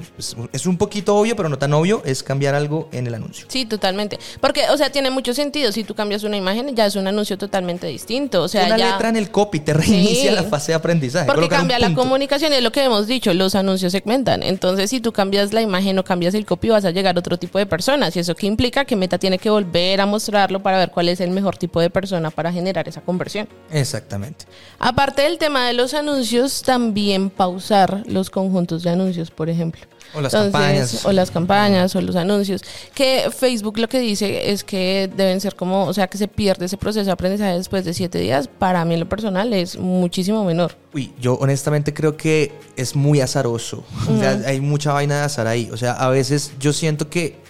es 0.51 0.65
un 0.65 0.77
poquito 0.77 1.15
obvio, 1.15 1.35
pero 1.35 1.49
no 1.49 1.57
tan 1.57 1.73
obvio, 1.73 2.01
es 2.05 2.23
cambiar 2.23 2.55
algo 2.55 2.89
en 2.91 3.07
el 3.07 3.15
anuncio. 3.15 3.45
Sí, 3.49 3.65
totalmente. 3.65 4.19
Porque, 4.39 4.69
o 4.69 4.77
sea, 4.77 4.91
tiene 4.91 5.09
mucho 5.09 5.33
sentido. 5.33 5.71
Si 5.71 5.83
tú 5.83 5.95
cambias 5.95 6.23
una 6.23 6.37
imagen, 6.37 6.75
ya 6.75 6.85
es 6.85 6.95
un 6.95 7.07
anuncio 7.07 7.37
totalmente 7.37 7.87
distinto. 7.87 8.43
O 8.43 8.47
sea, 8.47 8.65
una 8.65 8.77
letra 8.77 9.09
en 9.09 9.17
el 9.17 9.31
copy 9.31 9.59
te 9.59 9.73
reinicia 9.73 10.31
la 10.31 10.43
fase 10.43 10.71
de 10.71 10.75
aprendizaje. 10.75 11.25
Porque 11.25 11.49
cambia 11.49 11.79
la 11.79 11.93
comunicación, 11.93 12.53
es 12.53 12.61
lo 12.61 12.71
que 12.71 12.83
hemos 12.83 13.07
dicho, 13.07 13.33
los 13.33 13.55
anuncios 13.55 13.91
segmentan. 13.91 14.43
Entonces, 14.43 14.89
si 14.89 15.01
tú 15.01 15.11
cambias 15.11 15.53
la 15.53 15.61
imagen 15.61 15.97
o 15.99 16.03
cambias 16.03 16.33
el 16.33 16.45
copy, 16.45 16.69
vas 16.69 16.85
a 16.85 16.91
llegar 16.91 17.15
a 17.15 17.19
otro 17.19 17.37
tipo 17.37 17.57
de 17.57 17.65
personas. 17.65 18.15
Y 18.15 18.19
eso 18.19 18.35
que 18.35 18.47
implica 18.47 18.85
que 18.85 18.95
Meta 18.95 19.17
tiene 19.17 19.39
que 19.39 19.49
volver 19.49 20.01
a 20.01 20.05
mostrarlo 20.05 20.61
para 20.61 20.77
ver 20.77 20.91
cuál 20.91 21.09
es 21.09 21.19
el 21.19 21.31
mejor 21.31 21.57
tipo 21.57 21.81
de 21.81 21.89
persona 21.93 22.31
para 22.31 22.51
generar 22.51 22.89
esa 22.89 23.01
conversión. 23.01 23.47
Exactamente. 23.71 24.45
Aparte 24.79 25.21
del 25.21 25.37
tema 25.37 25.67
de 25.67 25.73
los 25.73 25.93
anuncios, 25.93 26.63
también 26.63 27.29
pausar 27.29 28.03
los 28.07 28.29
conjuntos 28.29 28.83
de 28.83 28.89
anuncios, 28.89 29.31
por 29.31 29.49
ejemplo. 29.49 29.81
O 30.15 30.21
las 30.21 30.31
campañas. 30.31 31.05
O 31.05 31.11
las 31.11 31.31
campañas 31.31 31.95
o 31.95 32.01
los 32.01 32.15
anuncios. 32.15 32.61
Que 32.93 33.29
Facebook 33.35 33.79
lo 33.79 33.89
que 33.89 33.99
dice 33.99 34.51
es 34.51 34.63
que 34.63 35.09
deben 35.15 35.41
ser 35.41 35.55
como, 35.55 35.85
o 35.85 35.93
sea, 35.93 36.07
que 36.07 36.17
se 36.17 36.27
pierde 36.27 36.65
ese 36.65 36.77
proceso 36.77 37.05
de 37.05 37.11
aprendizaje 37.11 37.53
después 37.53 37.83
de 37.83 37.93
siete 37.93 38.19
días. 38.19 38.47
Para 38.47 38.85
mí 38.85 38.93
en 38.93 38.99
lo 38.99 39.09
personal 39.09 39.53
es 39.53 39.77
muchísimo 39.77 40.43
menor. 40.43 40.77
Uy, 40.93 41.13
yo 41.19 41.35
honestamente 41.35 41.93
creo 41.93 42.15
que 42.15 42.51
es 42.75 42.95
muy 42.95 43.21
azaroso. 43.21 43.83
O 44.07 44.17
sea, 44.19 44.39
hay 44.45 44.61
mucha 44.61 44.93
vaina 44.93 45.17
de 45.17 45.21
azar 45.23 45.47
ahí. 45.47 45.69
O 45.71 45.77
sea, 45.77 45.93
a 45.93 46.09
veces 46.09 46.53
yo 46.59 46.73
siento 46.73 47.09
que 47.09 47.41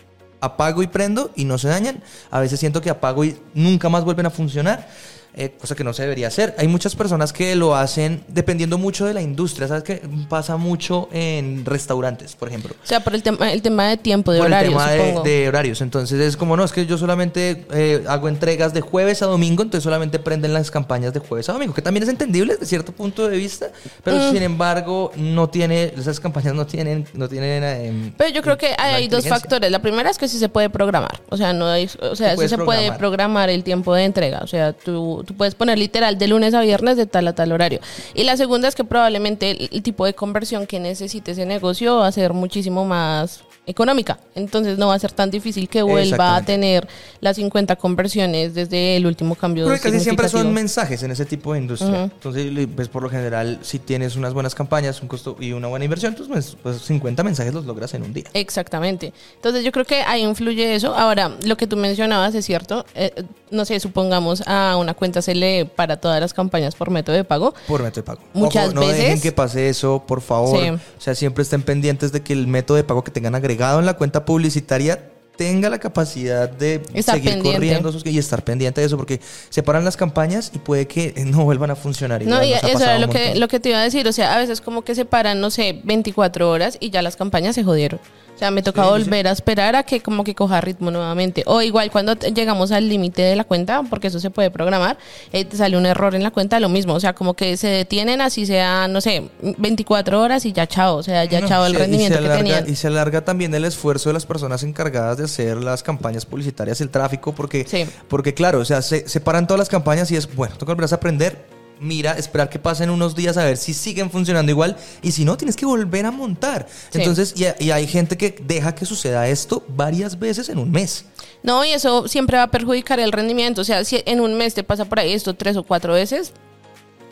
apago 0.44 0.84
y 0.84 0.88
prendo 0.88 1.32
y 1.36 1.46
no 1.46 1.58
se 1.58 1.70
dañan. 1.70 2.04
A 2.30 2.42
veces 2.42 2.60
siento 2.60 2.82
que 2.82 2.90
apago 2.90 3.24
y 3.24 3.40
nunca 3.54 3.88
más 3.88 4.04
vuelven 4.04 4.26
a 4.26 4.30
funcionar. 4.30 4.90
Eh, 5.36 5.56
cosa 5.60 5.74
que 5.76 5.84
no 5.84 5.94
se 5.94 6.04
debería 6.04 6.28
hacer. 6.28 6.54
Hay 6.60 6.68
muchas 6.68 6.96
personas 6.96 7.34
que 7.34 7.56
lo 7.56 7.76
hacen 7.76 8.24
dependiendo 8.28 8.78
mucho 8.78 9.06
de 9.06 9.16
la 9.16 9.22
industria. 9.22 9.68
¿Sabes 9.68 9.84
qué? 9.84 10.02
Pasa 10.30 10.58
mucho 10.58 11.10
en 11.12 11.66
restaurantes, 11.66 12.36
por 12.36 12.50
ejemplo. 12.50 12.76
O 12.84 12.86
sea, 12.86 13.00
por 13.00 13.16
el, 13.16 13.24
tema, 13.24 13.52
el 13.52 13.64
tema 13.64 13.88
de 13.88 13.98
tiempo, 13.98 14.32
de 14.32 14.42
horarios. 14.42 14.74
El 14.74 14.98
tema 14.98 15.24
de, 15.24 15.48
horarios. 15.48 15.82
Entonces 15.82 16.20
es 16.20 16.38
como, 16.38 16.56
no, 16.56 16.64
es 16.64 16.72
que 16.72 16.86
yo 16.86 17.00
solamente 17.00 17.66
eh, 17.74 18.04
hago 18.08 18.28
entregas 18.30 18.76
de 18.76 18.82
jueves 18.82 19.24
a 19.24 19.26
domingo, 19.26 19.64
entonces 19.64 19.84
solamente 19.84 20.20
prenden 20.20 20.54
las 20.54 20.70
campañas 20.70 21.14
de 21.14 21.20
jueves 21.20 21.50
a 21.50 21.54
domingo, 21.54 21.74
que 21.74 21.82
también 21.82 22.04
es 22.04 22.10
entendible 22.10 22.54
desde 22.54 22.68
cierto 22.68 22.92
punto 22.92 23.28
de 23.28 23.36
vista, 23.36 23.72
pero 24.04 24.18
mm. 24.18 24.32
sin 24.34 24.44
embargo, 24.44 25.12
no 25.16 25.50
tiene, 25.50 25.94
esas 25.98 26.20
campañas 26.20 26.54
no 26.54 26.68
tienen, 26.68 27.08
no 27.16 27.28
tienen. 27.28 27.64
Eh, 27.64 28.14
pero 28.18 28.30
yo 28.30 28.44
creo 28.44 28.58
que 28.60 28.76
hay, 28.78 29.08
dos 29.08 29.28
factores. 29.28 29.72
La 29.72 29.82
primera 29.82 30.12
es 30.12 30.20
que 30.20 30.28
sí 30.28 30.38
se 30.38 30.50
puede 30.50 30.70
programar. 30.70 31.22
O 31.30 31.38
sea, 31.38 31.54
no 31.54 31.66
hay, 31.66 31.90
o 32.02 32.16
sea, 32.16 32.38
sí 32.38 32.48
se 32.48 32.58
puede 32.60 32.92
programar 32.92 33.50
el 33.50 33.64
tiempo 33.64 33.96
de 33.96 34.04
entrega. 34.04 34.42
O 34.44 34.48
sea, 34.48 34.74
tú 34.74 35.23
tú 35.24 35.36
puedes 35.36 35.56
poner 35.56 35.78
literal 35.78 36.18
de 36.18 36.28
lunes 36.28 36.54
a 36.54 36.62
viernes 36.62 36.98
de 36.98 37.06
tal 37.06 37.28
a 37.28 37.34
tal 37.34 37.52
horario. 37.52 37.80
Y 38.14 38.24
la 38.24 38.38
segunda 38.38 38.68
es 38.68 38.76
que 38.76 38.84
probablemente 38.84 39.52
el, 39.52 39.84
tipo 39.84 40.06
de 40.06 40.14
conversión 40.14 40.68
que 40.68 40.80
necesite 40.80 41.32
ese 41.32 41.46
negocio 41.46 41.98
va 41.98 42.08
a 42.08 42.12
ser 42.12 42.34
muchísimo 42.34 42.86
más 42.86 43.44
económica. 43.66 44.20
Entonces 44.36 44.78
no 44.78 44.88
va 44.88 44.96
a 44.96 45.00
ser 45.00 45.12
tan 45.12 45.32
difícil 45.32 45.70
que 45.70 45.82
vuelva 45.82 46.36
a 46.36 46.42
tener 46.44 46.88
las 47.22 47.38
50 47.38 47.76
conversiones 47.78 48.54
desde 48.54 48.98
el 48.98 49.06
último 49.06 49.36
cambio. 49.36 49.66
Porque 49.66 49.80
casi 49.80 50.00
siempre 50.00 50.28
son 50.30 50.54
mensajes 50.54 51.04
en 51.04 51.12
ese 51.12 51.26
tipo 51.26 51.54
de 51.54 51.60
industria. 51.60 52.04
Entonces, 52.04 52.52
pues 52.76 52.90
por 52.90 53.04
lo 53.04 53.10
general, 53.10 53.60
si 53.62 53.80
tienes 53.80 54.16
unas 54.16 54.34
buenas 54.34 54.56
campañas, 54.56 55.02
un 55.02 55.08
costo 55.08 55.38
y 55.40 55.52
una 55.54 55.68
buena 55.68 55.86
inversión, 55.86 56.16
pues, 56.16 56.58
pues 56.62 56.82
50 56.82 57.24
mensajes 57.24 57.54
los 57.54 57.66
logras 57.66 57.94
en 57.94 58.04
un 58.04 58.14
día. 58.14 58.26
Exactamente. 58.34 59.14
Entonces 59.36 59.64
yo 59.64 59.72
creo 59.72 59.86
que 59.86 60.02
ahí 60.02 60.24
influye 60.24 60.76
eso. 60.76 60.94
Ahora, 60.96 61.32
lo 61.46 61.56
que 61.56 61.68
tú 61.68 61.78
mencionabas 61.78 62.36
es 62.36 62.46
cierto. 62.46 62.86
Eh, 62.96 63.24
no 63.52 63.66
sé, 63.66 63.80
supongamos 63.80 64.44
a 64.48 64.78
una 64.78 64.96
cuenta 64.96 65.22
se 65.22 65.36
lee 65.36 65.64
para 65.64 65.98
todas 65.98 66.20
las 66.20 66.34
campañas 66.34 66.76
por 66.76 66.90
método 66.90 67.16
de 67.16 67.24
pago. 67.24 67.54
Por 67.68 67.84
método 67.84 68.02
de 68.02 68.04
pago. 68.04 68.22
Muchas 68.34 68.74
no 68.74 68.82
veces. 68.82 68.98
No 68.98 69.04
dejen 69.04 69.22
que 69.22 69.32
pase 69.32 69.70
eso, 69.70 70.04
por 70.06 70.22
favor. 70.22 70.60
O 70.98 71.02
sea, 71.02 71.14
siempre 71.16 71.44
estén 71.44 71.62
pendientes 71.62 72.12
de 72.12 72.22
que 72.22 72.34
el 72.34 72.48
método 72.48 72.78
de 72.78 72.84
pago 72.84 73.04
que 73.04 73.12
tengan 73.12 73.36
agregado 73.36 73.53
en 73.54 73.86
la 73.86 73.94
cuenta 73.96 74.26
publicitaria 74.26 75.10
tenga 75.36 75.70
la 75.70 75.80
capacidad 75.80 76.50
de 76.50 76.82
seguir 77.02 77.40
corriendo 77.40 77.92
y 78.06 78.18
estar 78.18 78.44
pendiente 78.44 78.82
de 78.82 78.88
eso, 78.88 78.98
porque 78.98 79.20
se 79.50 79.64
paran 79.64 79.84
las 79.84 79.98
campañas 79.98 80.52
y 80.54 80.60
puede 80.60 80.88
que 80.88 81.14
no 81.26 81.44
vuelvan 81.44 81.72
a 81.72 81.76
funcionar. 81.76 82.24
no, 82.24 82.44
y 82.44 82.54
eso 82.54 82.84
era 82.84 83.00
lo 83.00 83.10
que, 83.10 83.36
lo 83.36 83.48
que 83.48 83.60
te 83.60 83.70
iba 83.70 83.80
a 83.80 83.84
decir, 83.84 84.08
o 84.08 84.12
sea, 84.12 84.36
a 84.36 84.38
veces 84.38 84.62
como 84.62 84.84
que 84.84 84.96
se 84.96 85.06
paran, 85.06 85.40
no 85.40 85.50
sé, 85.50 85.82
24 85.84 86.50
horas 86.50 86.78
y 86.80 86.90
ya 86.90 87.02
las 87.02 87.16
campañas 87.16 87.56
se 87.56 87.64
jodieron. 87.64 88.00
O 88.36 88.38
sea, 88.38 88.50
me 88.50 88.64
toca 88.64 88.86
volver 88.88 89.28
a 89.28 89.32
esperar 89.32 89.76
a 89.76 89.84
que 89.84 90.02
como 90.02 90.24
que 90.24 90.34
coja 90.34 90.60
ritmo 90.60 90.90
nuevamente. 90.90 91.44
O 91.46 91.62
igual 91.62 91.92
cuando 91.92 92.16
llegamos 92.16 92.72
al 92.72 92.90
límite 92.90 93.22
de 93.22 93.36
la 93.36 93.44
cuenta, 93.44 93.84
porque 93.90 94.08
eso 94.08 94.20
se 94.20 94.32
puede 94.32 94.50
programar, 94.50 94.98
eh, 95.32 95.46
te 95.46 95.56
sale 95.56 95.78
un 95.78 95.86
error 95.86 96.16
en 96.16 96.24
la 96.24 96.32
cuenta, 96.32 96.60
lo 96.60 96.70
mismo. 96.70 96.94
O 96.94 97.00
sea, 97.00 97.14
como 97.14 97.36
que 97.36 97.58
se 97.58 97.68
detienen 97.68 98.22
así 98.22 98.46
sea, 98.46 98.88
no 98.88 99.02
sé, 99.02 99.30
24 99.42 100.20
horas 100.20 100.46
y 100.46 100.52
ya 100.52 100.68
chao. 100.68 100.98
O 100.98 101.04
sea, 101.04 101.26
ya 101.26 101.46
chao 101.46 101.66
el 101.66 101.76
rendimiento 101.76 102.20
que 102.20 102.30
tenían. 102.30 102.70
Y 102.70 102.76
se 102.76 102.88
alarga 102.88 103.24
también 103.24 103.54
el 103.54 103.66
esfuerzo 103.66 104.10
de 104.10 104.14
las 104.14 104.26
personas 104.26 104.64
encargadas 104.64 105.18
de 105.18 105.26
hacer 105.26 105.58
las 105.58 105.84
campañas 105.84 106.26
publicitarias, 106.26 106.82
el 106.82 106.90
tráfico, 106.90 107.34
porque, 107.36 107.88
porque 108.08 108.34
claro, 108.34 108.60
o 108.60 108.66
sea, 108.66 108.82
se 108.82 109.08
separan 109.08 109.46
todas 109.46 109.60
las 109.60 109.70
campañas 109.70 110.10
y 110.12 110.16
es, 110.16 110.34
bueno, 110.36 110.56
toca 110.58 110.74
volver 110.74 110.92
a 110.92 110.96
aprender 110.96 111.53
mira, 111.84 112.14
esperar 112.14 112.50
que 112.50 112.60
pasen 112.60 112.90
unos 112.90 113.16
días 113.16 113.38
a 113.38 113.44
ver 113.44 113.58
si 113.58 113.74
siguen 113.74 114.10
funcionando 114.10 114.52
igual 114.52 114.78
y 115.02 115.12
si 115.12 115.26
no, 115.26 115.38
tienes 115.38 115.56
que 115.56 115.66
volver 115.66 116.06
a 116.06 116.12
montar. 116.12 116.68
Entonces, 116.94 117.34
y, 117.38 117.72
hay 117.72 117.88
gente 117.88 118.18
que 118.18 118.36
deja 118.44 118.74
que 118.74 118.86
suceda 118.86 119.28
esto 119.28 119.64
varias 119.68 120.18
veces 120.18 120.50
en 120.50 120.58
un 120.58 120.72
mes. 120.72 121.06
No, 121.44 121.66
y 121.66 121.72
eso 121.72 122.08
siempre 122.08 122.38
va 122.38 122.44
a 122.44 122.52
perjudicar 122.52 123.00
el 123.00 123.12
rendimiento. 123.12 123.62
O 123.62 123.66
sea, 123.66 123.84
si 123.84 124.02
en 124.06 124.22
un 124.22 124.36
mes 124.36 124.54
te 124.54 124.64
pasa 124.64 124.86
por 124.86 125.00
ahí 125.00 125.14
esto 125.14 125.34
tres 125.34 125.58
o 125.58 125.64
cuatro 125.64 125.94
veces, 125.94 126.34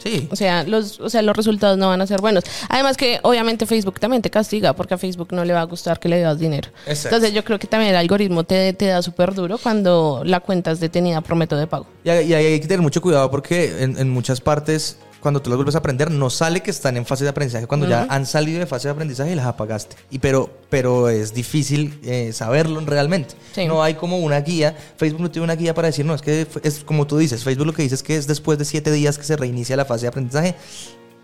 Sí. 0.02 0.28
O 0.32 0.36
sea, 0.36 0.64
los, 0.64 1.00
o 1.00 1.10
sea, 1.10 1.22
los 1.22 1.36
resultados 1.36 1.78
no 1.78 1.88
van 1.88 2.02
a 2.02 2.08
ser 2.08 2.22
buenos. 2.22 2.44
Además 2.70 2.98
que 2.98 3.20
obviamente 3.24 3.66
Facebook 3.66 4.00
también 4.00 4.22
te 4.22 4.30
castiga 4.30 4.74
porque 4.74 4.94
a 4.94 4.98
Facebook 4.98 5.30
no 5.32 5.46
le 5.46 5.54
va 5.54 5.62
a 5.62 5.66
gustar 5.66 6.00
que 6.00 6.10
le 6.10 6.20
das 6.20 6.40
dinero. 6.40 6.70
Entonces 6.86 7.34
yo 7.34 7.44
creo 7.44 7.60
que 7.60 7.68
también 7.68 7.92
el 7.92 7.98
algoritmo 7.98 8.44
te, 8.44 8.74
te 8.74 8.88
da 8.88 9.02
súper 9.02 9.34
duro 9.34 9.58
cuando 9.58 10.22
la 10.26 10.40
cuenta 10.40 10.72
es 10.72 10.80
detenida 10.80 11.22
por 11.22 11.36
método 11.36 11.60
de 11.60 11.68
pago. 11.68 11.88
Y, 12.04 12.10
hay 12.10 12.60
que 12.60 12.68
tener 12.68 12.82
mucho 12.82 13.02
cuidado 13.02 13.30
porque 13.30 13.84
en, 13.84 13.98
en 13.98 14.10
muchas 14.10 14.42
partes 14.42 14.98
cuando 15.22 15.42
tú 15.42 15.50
las 15.50 15.58
vuelves 15.58 15.76
a 15.76 15.78
aprender, 15.78 16.12
no 16.12 16.30
sale 16.30 16.62
que 16.62 16.72
están 16.72 16.98
en 16.98 17.06
fase 17.06 17.24
de 17.24 17.30
aprendizaje. 17.30 17.68
Cuando 17.68 17.88
ya 17.88 18.08
han 18.10 18.26
salido 18.26 18.60
de 18.60 18.66
fase 18.66 18.88
de 18.88 18.94
aprendizaje 18.94 19.32
y 19.32 19.36
las 19.36 19.46
apagaste. 19.46 19.96
Y 20.10 20.20
pero, 20.20 20.50
pero 20.72 21.10
es 21.10 21.34
difícil 21.34 22.00
eh, 22.04 22.32
saberlo 22.34 22.80
realmente. 22.80 23.36
No 23.68 23.84
hay 23.84 23.96
como 23.96 24.18
una 24.20 24.40
guía. 24.40 24.76
Facebook 24.98 25.22
no 25.22 25.30
tiene 25.30 25.44
una 25.44 25.56
guía 25.56 25.76
para 25.76 25.90
decir, 25.90 26.06
no, 26.06 26.16
es 26.16 26.22
que 26.22 26.48
es 26.64 26.84
como 26.86 27.06
tú 27.06 27.18
dices. 27.18 27.44
Facebook 27.44 27.68
lo 27.68 27.74
que 27.74 27.84
dice 27.84 27.96
es 27.96 28.02
que 28.02 28.16
es 28.16 28.26
después 28.26 28.58
de 28.58 28.66
siete 28.66 28.90
días 28.90 29.18
que 29.18 29.26
se 29.26 29.36
reinicia 29.36 29.76
la 29.76 29.86
fase 29.86 30.04
de 30.04 30.08
aprendizaje 30.08 30.56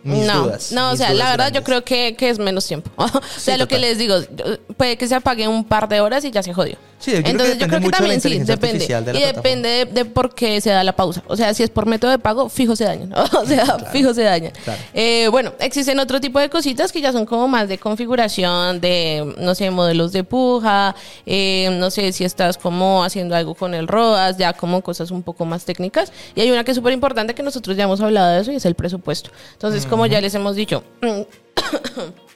no, 0.03 0.51
no, 0.71 0.91
o 0.91 0.95
sea, 0.95 1.13
la 1.13 1.31
verdad 1.31 1.51
yo 1.51 1.63
creo 1.63 1.83
que, 1.83 2.15
que, 2.15 2.29
es 2.29 2.39
menos 2.39 2.65
tiempo. 2.65 2.89
o 2.95 3.21
sea, 3.37 3.57
lo 3.57 3.67
que 3.67 3.77
les 3.77 3.97
digo, 3.97 4.15
puede 4.77 4.97
que 4.97 5.07
se 5.07 5.15
apague 5.15 5.47
un 5.47 5.65
par 5.65 5.89
de 5.89 6.01
horas 6.01 6.23
y 6.23 6.31
ya 6.31 6.43
se 6.43 6.53
jodió. 6.53 6.77
Sí, 6.99 7.13
Entonces 7.15 7.57
yo 7.59 7.67
creo 7.67 7.79
que 7.79 7.89
también 7.89 8.19
sí, 8.19 8.39
depende. 8.39 8.85
y 9.13 9.21
depende 9.21 9.85
de, 9.85 10.05
por 10.05 10.33
qué 10.33 10.59
se 10.61 10.71
da 10.71 10.83
la 10.83 10.93
pausa. 10.95 11.23
O 11.27 11.35
sea, 11.35 11.53
si 11.53 11.61
es 11.61 11.69
por 11.69 11.85
método 11.85 12.09
de 12.11 12.17
pago, 12.17 12.49
fijo 12.49 12.75
se 12.75 12.85
daña. 12.85 13.07
o 13.41 13.45
sea, 13.45 13.77
fijo 13.91 14.13
se 14.13 14.23
daña. 14.23 14.51
Eh, 14.93 15.27
bueno, 15.29 15.53
existen 15.59 15.99
otro 15.99 16.19
tipo 16.19 16.39
de 16.39 16.49
cositas 16.49 16.91
que 16.91 16.99
ya 16.99 17.11
son 17.11 17.25
como 17.25 17.47
más 17.47 17.69
de 17.69 17.77
configuración, 17.77 18.81
de, 18.81 19.35
no 19.37 19.53
sé, 19.53 19.69
modelos 19.69 20.11
de 20.11 20.23
puja, 20.23 20.95
eh, 21.25 21.69
no 21.73 21.91
sé 21.91 22.11
si 22.11 22.25
estás 22.25 22.57
como 22.57 23.03
haciendo 23.03 23.35
algo 23.35 23.53
con 23.53 23.75
el 23.75 23.87
ROAS, 23.87 24.37
ya 24.37 24.53
como 24.53 24.81
cosas 24.81 25.11
un 25.11 25.21
poco 25.21 25.45
más 25.45 25.65
técnicas. 25.65 26.11
Y 26.35 26.41
hay 26.41 26.51
una 26.51 26.63
que 26.63 26.71
es 26.71 26.77
súper 26.77 26.93
importante 26.93 27.35
que 27.35 27.43
nosotros 27.43 27.77
ya 27.77 27.83
hemos 27.83 28.01
hablado 28.01 28.33
de 28.33 28.41
eso 28.41 28.51
y 28.51 28.55
es 28.55 28.65
el 28.65 28.75
presupuesto. 28.75 29.29
Entonces, 29.53 29.85
como 29.85 30.07
ya 30.07 30.19
les 30.19 30.33
hemos 30.33 30.55
dicho, 30.55 30.83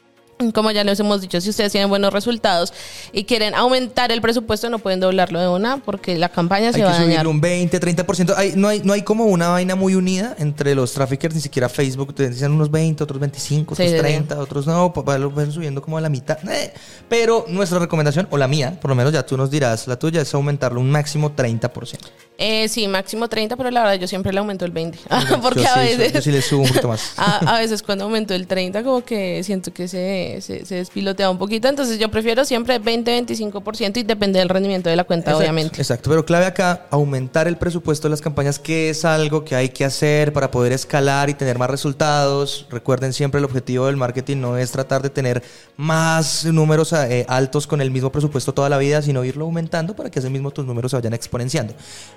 como 0.54 0.72
ya 0.72 0.84
les 0.84 1.00
hemos 1.00 1.22
dicho, 1.22 1.40
si 1.40 1.50
ustedes 1.50 1.72
tienen 1.72 1.90
buenos 1.90 2.12
resultados 2.12 2.74
y 3.12 3.26
quieren 3.26 3.54
aumentar 3.56 4.12
el 4.12 4.22
presupuesto, 4.22 4.70
no 4.70 4.80
pueden 4.80 5.00
doblarlo 5.00 5.40
de 5.40 5.48
una 5.48 5.78
porque 5.78 6.18
la 6.18 6.30
campaña 6.30 6.74
se 6.74 6.84
va 6.84 6.90
a 6.90 7.00
dañar. 7.00 7.20
Hay 7.20 7.24
que 7.24 7.28
un 7.28 7.42
20, 7.42 7.80
30%. 7.80 8.34
Hay, 8.36 8.54
no, 8.56 8.68
hay, 8.68 8.82
no 8.84 8.94
hay 8.94 9.04
como 9.04 9.26
una 9.26 9.50
vaina 9.50 9.76
muy 9.76 9.96
unida 9.96 10.36
entre 10.40 10.76
los 10.76 10.94
traffickers, 10.94 11.36
ni 11.36 11.42
siquiera 11.42 11.70
Facebook. 11.70 12.14
Te 12.14 12.30
dicen 12.30 12.52
unos 12.52 12.72
20, 12.72 13.04
otros 13.04 13.20
25, 13.20 13.74
otros 13.74 13.96
30, 13.96 14.40
otros 14.40 14.68
no, 14.68 14.94
pues, 14.94 15.20
lo 15.20 15.30
van 15.30 15.52
subiendo 15.52 15.82
como 15.82 15.98
a 15.98 16.02
la 16.02 16.10
mitad. 16.10 16.38
Eh, 16.50 16.74
pero 17.08 17.46
nuestra 17.48 17.80
recomendación, 17.80 18.28
o 18.32 18.38
la 18.38 18.48
mía, 18.48 18.78
por 18.82 18.90
lo 18.90 18.96
menos 18.96 19.14
ya 19.14 19.26
tú 19.26 19.38
nos 19.38 19.52
dirás, 19.52 19.88
la 19.88 19.98
tuya 19.98 20.22
es 20.22 20.34
aumentarlo 20.34 20.80
un 20.80 20.90
máximo 20.90 21.36
30%. 21.36 21.98
Eh, 22.38 22.68
sí, 22.70 22.88
máximo 22.88 23.28
30, 23.28 23.56
pero 23.56 23.70
la 23.70 23.82
verdad 23.82 24.00
yo 24.00 24.08
siempre 24.08 24.34
le 24.34 24.40
aumento 24.40 24.66
el 24.66 24.72
20. 24.72 24.98
Porque 25.42 25.68
a 25.68 25.78
veces. 25.78 26.12
Yo 26.12 26.22
sí 26.22 26.32
le 26.32 26.42
subo 26.42 26.64
un 26.64 26.68
poquito 26.70 26.88
más. 26.88 27.14
a, 27.18 27.60
veces 27.60 27.84
cuando 27.84 28.06
aumento 28.06 28.34
el 28.34 28.48
30, 28.48 28.84
como 28.84 29.04
que 29.04 29.44
siento 29.44 29.72
que 29.72 29.88
se, 29.88 30.31
se, 30.40 30.64
despilotea 30.64 31.30
un 31.30 31.38
poquito. 31.38 31.68
Entonces 31.68 32.00
yo 32.00 32.10
prefiero 32.10 32.46
siempre 32.46 32.80
20, 32.80 33.26
25% 33.26 33.98
y 33.98 34.04
depende 34.04 34.40
del 34.40 34.50
rendimiento 34.50 34.90
de 34.90 34.96
la 34.96 35.04
cuenta, 35.04 35.36
obviamente. 35.36 35.82
Exacto, 35.82 36.10
pero 36.10 36.24
clave 36.24 36.46
acá, 36.46 36.86
aumentar 36.92 37.48
el 37.48 37.58
presupuesto 37.58 38.08
de 38.08 38.12
las 38.12 38.22
campañas, 38.22 38.60
que 38.60 38.90
es 38.92 39.04
algo 39.04 39.44
que 39.44 39.56
hay 39.56 39.70
que 39.70 39.84
hacer 39.84 40.32
para 40.32 40.52
poder 40.52 40.72
escalar 40.72 41.30
y 41.30 41.34
tener 41.34 41.58
más 41.58 41.70
resultados. 41.70 42.68
Recuerden 42.70 43.12
siempre 43.12 43.40
el 43.40 43.46
objetivo 43.46 43.88
del 43.88 43.98
marketing 43.98 44.38
no 44.38 44.58
es 44.58 44.72
tratar 44.72 45.02
de 45.02 45.10
tener 45.10 45.44
más 45.76 46.46
números 46.46 46.94
eh, 46.94 47.26
altos 47.28 47.68
con 47.68 47.82
el 47.82 47.92
mismo 47.92 48.12
presupuesto 48.12 48.54
toda 48.54 48.70
la 48.70 48.78
vida, 48.78 49.02
sino 49.02 49.26
irlo 49.26 49.46
aumentando 49.46 49.96
para 49.96 50.10
que 50.10 50.20
ese 50.20 50.30
mismo 50.30 50.52
tus 50.52 50.66
números 50.66 50.92
se 50.92 50.98
vayan 50.98 51.14
exponenciando 51.14 51.74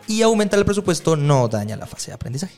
y 0.07 0.23
aumentar 0.23 0.59
el 0.59 0.65
presupuesto 0.65 1.17
no 1.17 1.49
daña 1.49 1.77
la 1.77 1.87
fase 1.87 2.11
de 2.11 2.15
aprendizaje. 2.15 2.55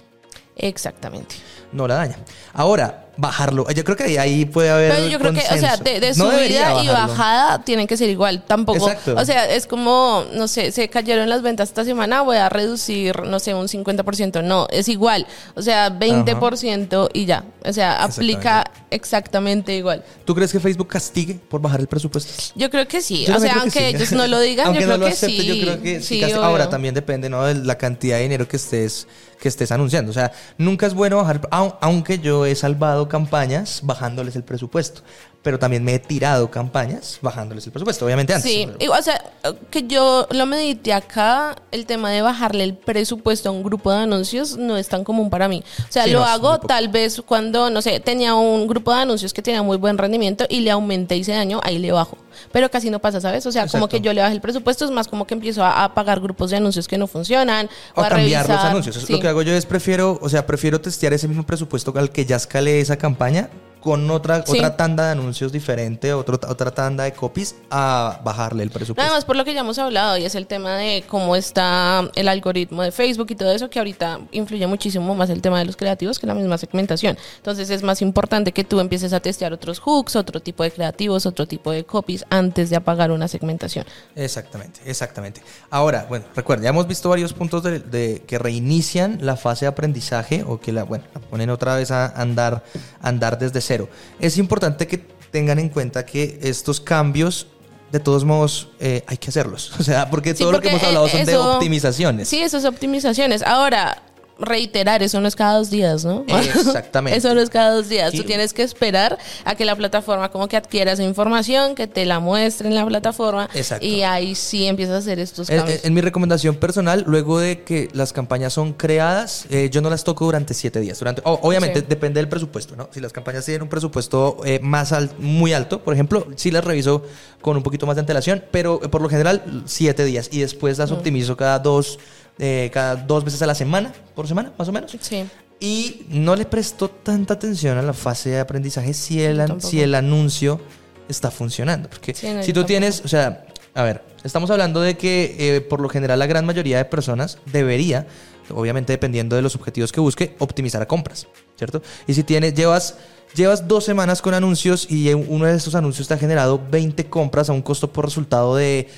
Exactamente. 0.57 1.37
No 1.73 1.87
la 1.87 1.97
daña. 1.97 2.17
Ahora, 2.55 3.06
bajarlo. 3.17 3.69
Yo 3.71 3.85
creo 3.85 3.97
que 3.97 4.19
ahí 4.19 4.45
puede 4.45 4.71
haber. 4.71 4.95
Pero 4.95 5.09
yo 5.09 5.19
creo 5.19 5.33
que, 5.33 5.41
o 5.41 5.59
sea, 5.59 5.77
de, 5.77 6.15
subida 6.15 6.83
y 6.83 6.89
bajada 6.89 7.63
tienen 7.65 7.87
que 7.87 7.97
ser 7.97 8.09
igual. 8.11 8.43
Tampoco. 8.47 8.91
O 9.17 9.25
sea, 9.25 9.49
es 9.51 9.67
como, 9.67 10.25
no 10.35 10.49
sé, 10.49 10.73
se 10.73 10.89
cayeron 10.89 11.29
las 11.29 11.43
ventas 11.43 11.69
esta 11.69 11.85
semana, 11.85 12.23
voy 12.23 12.37
a 12.37 12.49
reducir, 12.49 13.23
no 13.23 13.39
sé, 13.39 13.55
un 13.55 13.69
50%. 13.69 14.43
No, 14.43 14.67
es 14.71 14.89
igual. 14.89 15.27
O 15.55 15.63
sea, 15.63 15.91
20% 15.91 17.11
y 17.13 17.25
ya. 17.27 17.45
O 17.65 17.73
sea, 17.73 18.05
aplica 18.05 18.65
exactamente 18.91 19.75
igual. 19.75 20.05
¿Tú 20.25 20.35
crees 20.35 20.53
que 20.53 20.61
Facebook 20.61 20.89
castigue 20.89 21.35
por 21.35 21.61
bajar 21.61 21.81
el 21.81 21.87
presupuesto? 21.87 22.53
Yo 22.55 22.71
creo 22.71 22.87
que 22.87 23.01
sí. 23.01 23.27
o 23.29 23.41
sea, 23.41 23.57
aunque 23.61 23.89
ellos 23.89 24.13
no 24.13 24.27
lo 24.27 24.41
digan, 24.41 24.75
yo 24.75 24.81
creo 24.81 25.01
que 25.01 25.13
sí. 25.13 25.47
Yo 25.47 25.65
creo 25.65 25.83
que 25.83 26.01
sí. 26.01 26.23
Ahora 26.33 26.69
también 26.69 26.95
depende, 26.95 27.29
¿no? 27.29 27.45
De 27.45 27.55
la 27.55 27.77
cantidad 27.79 28.17
de 28.17 28.23
dinero 28.23 28.47
que 28.49 28.57
estés, 28.57 29.07
que 29.41 29.49
estés 29.49 29.73
anunciando. 29.73 30.11
O 30.11 30.15
sea, 30.15 30.33
nunca 30.59 30.87
es 30.87 30.95
bueno 30.95 31.17
bajar, 31.17 31.41
aunque 31.51 32.19
yo 32.19 32.47
he 32.47 32.55
salvado 32.55 33.06
campañas 33.09 33.81
bajándoles 33.83 34.37
el 34.37 34.45
presupuesto 34.45 35.03
pero 35.47 35.61
también 35.61 35.85
me 35.85 35.95
he 35.95 36.00
tirado 36.00 36.50
campañas 36.50 37.21
bajándoles 37.23 37.65
el 37.67 37.71
presupuesto, 37.71 38.05
obviamente 38.05 38.35
antes. 38.35 38.50
Sí, 38.50 38.69
o 38.88 39.00
sea, 39.00 39.23
que 39.71 39.87
yo 39.87 40.26
lo 40.33 40.45
medité 40.45 40.93
acá, 40.93 41.55
el 41.71 41.87
tema 41.87 42.11
de 42.11 42.21
bajarle 42.21 42.65
el 42.65 42.75
presupuesto 42.75 43.50
a 43.50 43.53
un 43.53 43.62
grupo 43.62 43.93
de 43.93 43.99
anuncios 43.99 44.57
no 44.57 44.76
es 44.76 44.88
tan 44.88 45.05
común 45.05 45.31
para 45.31 45.47
mí. 45.47 45.62
O 45.88 45.93
sea, 45.93 46.09
lo 46.09 46.25
hago 46.25 46.59
tal 46.59 46.88
vez 46.88 47.23
cuando, 47.25 47.71
no 47.71 47.81
sé, 47.81 48.00
tenía 48.00 48.35
un 48.35 48.67
grupo 48.67 48.93
de 48.93 49.03
anuncios 49.03 49.33
que 49.33 49.41
tenía 49.41 49.62
muy 49.62 49.76
buen 49.76 49.99
rendimiento 49.99 50.47
y 50.49 50.59
le 50.59 50.73
aumenté 50.73 51.15
ese 51.15 51.35
año, 51.35 51.61
ahí 51.62 51.79
le 51.79 51.93
bajo. 51.93 52.19
Pero 52.50 52.69
casi 52.69 52.91
no 52.91 52.99
pasa, 52.99 53.21
¿sabes? 53.21 53.47
O 53.47 53.53
sea, 53.53 53.69
como 53.69 53.88
que 53.88 54.00
yo 54.00 54.12
le 54.12 54.23
bajé 54.23 54.35
el 54.35 54.41
presupuesto, 54.41 54.85
es 54.85 54.91
más 54.91 55.07
como 55.07 55.29
que 55.29 55.35
empiezo 55.35 55.65
a, 55.65 55.95
pagar 55.95 56.19
grupos 56.19 56.50
de 56.50 56.57
anuncios 56.57 56.88
que 56.88 56.99
no 56.99 57.07
funcionan. 57.07 57.71
O, 57.95 58.03
a 58.03 58.09
cambiar 58.09 58.49
los 58.49 58.59
anuncios. 58.59 59.09
Lo 59.09 59.21
que 59.21 59.29
hago 59.29 59.43
yo 59.43 59.53
es 59.53 59.65
prefiero, 59.65 60.19
o 60.21 60.29
sea, 60.29 60.45
prefiero 60.45 60.81
testear 60.81 61.12
ese 61.12 61.29
mismo 61.29 61.47
presupuesto 61.47 61.95
al 61.97 62.11
que 62.11 62.26
ya 62.26 62.35
escalé 62.35 62.81
esa 62.81 62.97
campaña 62.97 63.49
con 63.87 64.11
otra, 64.11 64.43
otra 64.45 64.76
tanda 64.76 65.05
de 65.05 65.12
anuncios 65.12 65.52
diferente, 65.52 66.12
otro, 66.12 66.40
otra 66.49 66.73
tanda 66.73 67.05
de 67.05 67.12
copies, 67.12 67.55
a 67.71 68.21
bajarle 68.25 68.64
el 68.64 68.71
presupuesto. 68.71 69.00
Nada 69.00 69.14
más 69.14 69.25
por 69.25 69.37
lo 69.37 69.45
que 69.45 69.55
ya 69.55 69.61
hemos 69.61 69.78
hablado, 69.78 70.16
y 70.16 70.25
es 70.25 70.35
el 70.35 70.49
tema 70.49 70.76
de 70.76 71.05
cómo 71.07 71.37
está 71.37 72.11
el 72.16 72.26
algoritmo 72.26 72.83
de 72.83 72.90
Facebook 72.90 73.28
y 73.31 73.37
todo 73.37 73.52
eso, 73.52 73.71
que 73.71 73.78
ahorita 73.78 74.23
influye 74.33 74.66
muchísimo 74.66 75.14
más 75.14 75.31
el 75.31 75.40
tema 75.40 75.61
de 75.61 75.66
los 75.66 75.76
creativos 75.76 76.19
que 76.19 76.26
la 76.26 76.35
misma 76.35 76.59
segmentación. 76.59 77.16
Entonces 77.37 77.71
es 77.71 77.85
más 77.85 78.02
importante 78.02 78.50
que 78.50 78.64
tú 78.64 78.81
empieces 78.81 79.12
a 79.12 79.21
testear 79.21 79.52
otros 79.52 79.78
hooks, 79.78 80.16
otro 80.16 80.40
tipo 80.40 80.64
de 80.64 80.73
creativos, 80.73 81.25
otro 81.25 81.47
tipo 81.47 81.71
de 81.71 81.85
copies, 81.85 82.25
antes 82.28 82.71
de 82.71 82.75
apagar 82.75 83.12
una 83.12 83.28
segmentación. 83.28 83.87
Exactamente, 84.16 84.81
exactamente. 84.85 85.43
Ahora, 85.71 86.07
bueno, 86.09 86.25
recuerden, 86.35 86.64
ya 86.64 86.71
hemos 86.71 86.88
visto 86.88 87.09
varios 87.09 87.33
puntos 87.33 87.62
de, 87.62 88.25
que 88.26 88.37
reinician 88.40 89.19
la 89.21 89.37
fase 89.37 89.66
de 89.66 89.69
aprendizaje 89.69 90.43
o 90.45 90.59
que 90.59 90.73
la, 90.73 90.83
bueno, 90.83 91.05
la 91.14 91.21
ponen 91.21 91.50
otra 91.50 91.76
vez 91.76 91.93
a 91.93 92.07
andar, 92.21 92.64
andar 93.00 93.38
desde 93.38 93.61
cero 93.61 93.75
es 94.21 94.38
importante 94.38 94.87
que 94.87 94.99
tengan 95.30 95.59
en 95.59 95.68
cuenta 95.68 96.04
que 96.06 96.38
estos 96.42 96.80
cambios 96.80 97.49
de 97.92 98.00
todos 98.00 98.25
modos 98.25 98.68
eh, 98.80 99.02
hay 99.06 99.16
que 99.16 99.30
hacerlos. 99.30 99.73
O 99.80 99.83
sea, 99.83 100.11
porque 100.11 100.35
todo 100.35 100.52
lo 100.52 100.61
que 100.61 100.68
hemos 100.68 100.83
hablado 100.83 101.09
son 101.09 101.25
de 101.25 101.37
optimizaciones. 101.37 102.28
Sí, 102.28 102.40
esas 102.40 102.64
optimizaciones. 102.64 103.42
Ahora, 103.42 104.02
reiterar, 104.38 105.02
eso 105.02 105.21
no 105.21 105.28
es 105.28 105.37
cada 105.37 105.59
dos 105.59 105.71
días, 105.71 106.05
¿no? 106.05 106.25
Exactamente. 106.28 107.19
eso 107.19 107.35
no 107.35 107.40
es 107.40 107.50
cada 107.50 107.75
dos 107.75 107.88
días. 107.88 108.12
Tú 108.12 108.23
tienes 108.25 108.52
que 108.52 108.62
esperar 108.62 109.19
a 109.45 109.55
que 109.55 109.64
la 109.64 109.76
plataforma 109.76 110.31
como 110.31 110.49
que 110.49 110.57
adquiera 110.57 110.93
esa 110.93 111.02
información, 111.02 111.75
que 111.75 111.87
te 111.87 112.05
la 112.05 112.21
muestre 112.21 112.69
en 112.69 112.75
la 112.75 112.85
plataforma 112.85 113.49
Exacto. 113.55 113.85
y 113.85 114.02
ahí 114.02 114.35
sí 114.35 114.66
empiezas 114.66 114.97
a 114.97 114.99
hacer 114.99 115.19
estos 115.19 115.49
cambios. 115.49 115.85
En, 115.85 115.95
mi 115.95 116.00
recomendación 116.00 116.57
personal, 116.57 117.05
luego 117.07 117.38
de 117.38 117.62
que 117.62 117.88
las 117.93 118.12
campañas 118.12 118.52
son 118.52 118.75
creadas, 118.75 119.47
eh, 119.50 119.71
yo 119.71 119.81
no 119.81 119.88
las 119.88 120.05
toco 120.05 120.26
durante 120.26 120.52
siete 120.52 120.81
días. 120.81 120.99
Durante, 120.99 121.23
obviamente 121.25 121.83
depende 121.83 122.21
del 122.21 122.28
presupuesto, 122.28 122.76
¿no? 122.76 122.88
Si 122.93 123.00
las 123.00 123.12
campañas 123.12 123.45
tienen 123.45 123.62
un 123.62 123.69
presupuesto 123.69 124.38
eh, 124.45 124.61
más 124.62 124.95
muy 125.19 125.52
alto, 125.52 125.83
por 125.83 125.95
ejemplo, 125.95 126.26
sí 126.37 126.50
las 126.50 126.64
reviso 126.64 127.02
con 127.40 127.57
un 127.57 127.62
poquito 127.62 127.87
más 127.87 127.97
de 127.97 128.00
antelación, 128.00 128.45
pero 128.50 128.81
por 128.81 129.00
lo 129.00 129.09
general 129.09 129.62
siete 129.66 130.05
días 130.05 130.28
y 130.33 130.40
después 130.40 130.78
las 130.78 130.90
optimizo 130.90 131.37
cada 131.37 131.59
dos 131.59 131.99
eh, 132.38 132.71
cada 132.73 132.97
dos 132.97 133.25
veces 133.25 133.40
a 133.43 133.47
la 133.47 133.55
semana, 133.55 133.93
por 134.14 134.28
semana, 134.28 134.52
más 134.59 134.69
o 134.69 134.73
menos. 134.73 134.97
Sí. 135.00 135.25
Y 135.59 136.07
no 136.09 136.37
le 136.37 136.45
prestó 136.45 136.88
tanta 136.88 137.35
atención 137.35 137.78
a 137.78 137.83
la 137.83 137.95
fase 137.95 138.31
de 138.31 138.40
aprendizaje 138.40 138.93
si 138.93 139.23
el, 139.23 139.61
si 139.61 139.81
el 139.81 139.95
anuncio 139.95 140.61
está 141.09 141.31
funcionando. 141.31 141.88
Porque 141.88 142.14
si 142.14 142.52
tú 142.52 142.64
tienes, 142.64 143.02
o 143.05 143.09
sea, 143.09 143.47
a 143.75 143.83
ver, 143.83 144.02
estamos 144.23 144.50
hablando 144.50 144.81
de 144.81 144.97
que 144.97 145.37
eh, 145.38 145.61
por 145.62 145.81
lo 145.81 145.88
general 145.88 146.19
la 146.19 146.26
gran 146.26 146.45
mayoría 146.45 146.76
de 146.76 146.85
personas 146.85 147.38
debería, 147.52 148.07
obviamente 148.50 148.93
dependiendo 148.93 149.35
de 149.35 149.43
los 149.43 149.55
objetivos 149.55 149.93
que 149.93 150.00
busque, 150.00 150.37
optimizar 150.38 150.83
a 150.83 150.87
compras, 150.87 151.26
¿cierto? 151.57 151.83
Y 152.07 152.14
si 152.14 152.23
tienes, 152.23 152.55
llevas 152.55 152.97
Llevas 153.37 153.69
dos 153.69 153.85
semanas 153.85 154.23
con 154.23 154.33
anuncios 154.33 154.90
y 154.90 155.12
uno 155.12 155.45
de 155.45 155.55
esos 155.55 155.75
anuncios 155.75 156.09
te 156.09 156.14
ha 156.14 156.16
generado 156.16 156.59
20 156.71 157.05
compras 157.07 157.50
a 157.50 157.52
un 157.52 157.61
costo 157.61 157.93
por 157.93 158.07
resultado 158.07 158.57
de 158.57 158.88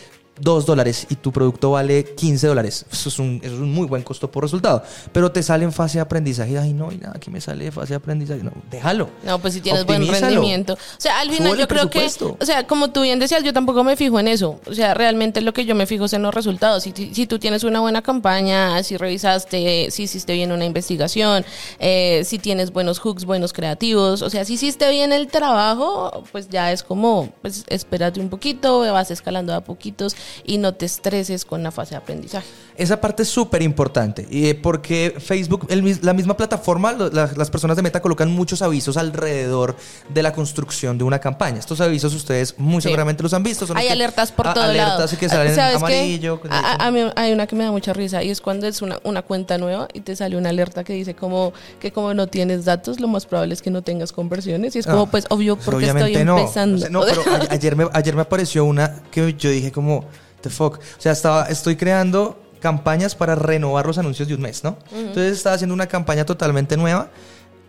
2 0.41 0.67
dólares 0.67 1.07
y 1.11 1.17
tu 1.17 1.33
producto 1.33 1.73
vale 1.73 2.05
15 2.05 2.47
dólares. 2.47 2.87
Eso 2.91 3.09
es, 3.09 3.19
un, 3.19 3.41
eso 3.43 3.55
es 3.55 3.61
un 3.61 3.73
muy 3.73 3.87
buen 3.87 4.03
costo 4.03 4.31
por 4.31 4.43
resultado. 4.45 4.83
Pero 5.13 5.33
te 5.33 5.43
sale 5.43 5.65
en 5.65 5.73
fase 5.73 5.99
de 5.99 6.03
aprendizaje. 6.03 6.59
Ay, 6.59 6.73
no, 6.73 6.93
y 6.93 6.97
nada, 6.97 7.15
aquí 7.17 7.31
me 7.31 7.41
sale 7.41 7.65
de 7.65 7.73
fase 7.73 7.91
de 7.91 7.97
aprendizaje. 7.97 8.43
No, 8.43 8.53
déjalo. 8.71 9.11
No, 9.25 9.39
pues 9.39 9.55
si 9.55 9.61
tienes 9.61 9.85
buen 9.85 10.07
rendimiento. 10.07 10.75
O 10.75 11.01
sea, 11.01 11.21
al 11.21 11.31
final 11.31 11.57
yo 11.57 11.69
creo 11.69 11.91
que, 11.91 12.07
o 12.39 12.45
sea, 12.45 12.67
como 12.67 12.91
tú 12.91 13.03
bien 13.03 13.19
decías, 13.19 13.43
yo 13.43 13.53
tampoco 13.53 13.85
me 13.85 13.97
fijo 13.97 14.19
en 14.21 14.29
eso. 14.29 14.61
O 14.67 14.75
sea, 14.75 14.95
realmente 14.95 15.41
lo 15.41 15.53
que 15.53 15.65
yo 15.65 15.75
me 15.75 15.87
fijo 15.87 16.07
es 16.07 16.13
en 16.13 16.23
los 16.23 16.35
resultados. 16.35 16.83
Si, 16.83 16.93
si 16.93 17.27
tú 17.27 17.39
tienes 17.39 17.65
una 17.65 17.81
buena 17.81 18.03
campaña, 18.03 18.83
si 18.83 18.97
revisaste, 18.97 19.91
si 19.91 20.05
hiciste 20.05 20.33
bien 20.33 20.53
una 20.53 20.65
investigación, 20.65 21.45
eh, 21.79 22.23
si 22.25 22.39
tienes 22.39 22.73
buenos 22.73 22.99
hooks, 22.99 23.25
buenos 23.25 23.53
creativos, 23.53 24.23
o 24.23 24.31
sea, 24.31 24.45
si 24.45 24.55
hiciste 24.55 24.91
bien 24.91 25.13
el 25.13 25.29
trabajo, 25.29 26.25
pues 26.33 26.49
ya 26.49 26.73
es 26.73 26.83
como, 26.83 27.31
pues 27.43 27.65
espérate 27.69 28.21
un 28.21 28.29
poquito, 28.29 28.81
vas 28.81 29.11
escalando 29.11 29.55
a 29.55 29.61
poquitos 29.61 30.17
y 30.45 30.59
no 30.59 30.75
te 30.75 30.87
estreses 30.87 31.45
con 31.45 31.63
la 31.63 31.71
fase 31.71 31.91
de 31.91 31.97
aprendizaje. 31.99 32.47
Esa 32.77 33.01
parte 33.01 33.25
es 33.25 33.29
súper 33.29 33.63
importante, 33.63 34.27
eh, 34.31 34.55
porque 34.55 35.15
Facebook, 35.19 35.67
la 36.03 36.13
misma 36.13 36.37
plataforma, 36.37 36.93
las 36.93 37.51
personas 37.51 37.77
de 37.77 37.83
Meta 37.83 38.01
colocan 38.01 38.31
muchos 38.31 38.63
avisos 38.63 38.97
alrededor 38.97 39.77
de 40.09 40.23
la 40.23 40.33
construcción 40.33 40.97
de 40.97 41.05
una 41.05 41.19
campaña. 41.19 41.59
Estos 41.59 41.81
avisos 41.81 42.15
ustedes 42.15 42.55
muy 42.57 42.81
seguramente 42.81 43.23
los 43.23 43.35
han 43.35 43.43
visto. 43.43 43.67
hay 43.75 43.89
alertas 43.89 44.31
por 44.31 44.53
todo 44.55 44.73
lado. 44.73 44.93
Alertas 44.97 45.19
que 45.19 45.29
salen 45.29 45.59
amarillo. 45.59 46.41
A, 46.51 46.91
mí 46.91 47.01
hay 47.17 47.33
una 47.33 47.47
que 47.47 47.57
me 47.57 47.65
da 47.65 47.73
mucha 47.73 47.93
risa 47.93 48.23
y 48.23 48.31
es 48.31 48.41
cuando 48.41 48.67
es 48.67 48.81
una, 48.83 48.99
una 49.05 49.23
cuenta 49.23 49.59
nueva 49.59 49.89
y 49.93 50.01
te 50.01 50.15
sale 50.17 50.37
una 50.37 50.51
alerta 50.51 50.85
que 50.85 50.93
dice 50.93 51.15
como 51.15 51.53
que 51.81 51.93
como 51.93 52.15
no 52.15 52.27
tienes 52.27 52.65
datos, 52.65 53.01
lo 53.01 53.09
más 53.09 53.27
probable 53.27 53.55
es 53.55 53.63
que 53.63 53.71
no 53.71 53.83
tengas 53.83 54.13
conversiones 54.13 54.77
y 54.77 54.79
es 54.79 54.87
como 54.87 55.03
ah, 55.03 55.11
pues 55.11 55.27
obvio 55.31 55.57
porque 55.57 55.87
estoy 55.87 56.17
empezando. 56.17 56.89
No, 56.91 57.03
pero 57.03 57.23
ayer 57.51 57.77
me, 57.77 57.89
ayer 57.93 58.15
me 58.15 58.23
apareció 58.23 58.65
una 58.65 59.03
que 59.11 59.35
yo 59.35 59.51
dije 59.51 59.73
como 59.73 60.05
the 60.43 60.51
fuck. 60.51 60.79
O 60.79 61.01
sea, 61.01 61.13
estaba, 61.13 61.47
estoy 61.47 61.77
creando 61.77 62.39
campañas 62.61 63.15
para 63.15 63.35
renovar 63.35 63.87
los 63.87 63.99
anuncios 63.99 64.29
de 64.29 64.35
un 64.35 64.43
mes, 64.43 64.65
¿no? 64.65 64.79
Entonces 64.93 65.37
estaba 65.37 65.55
haciendo 65.55 65.75
una 65.75 65.87
campaña 65.87 66.25
totalmente 66.25 66.77
nueva, 66.77 67.11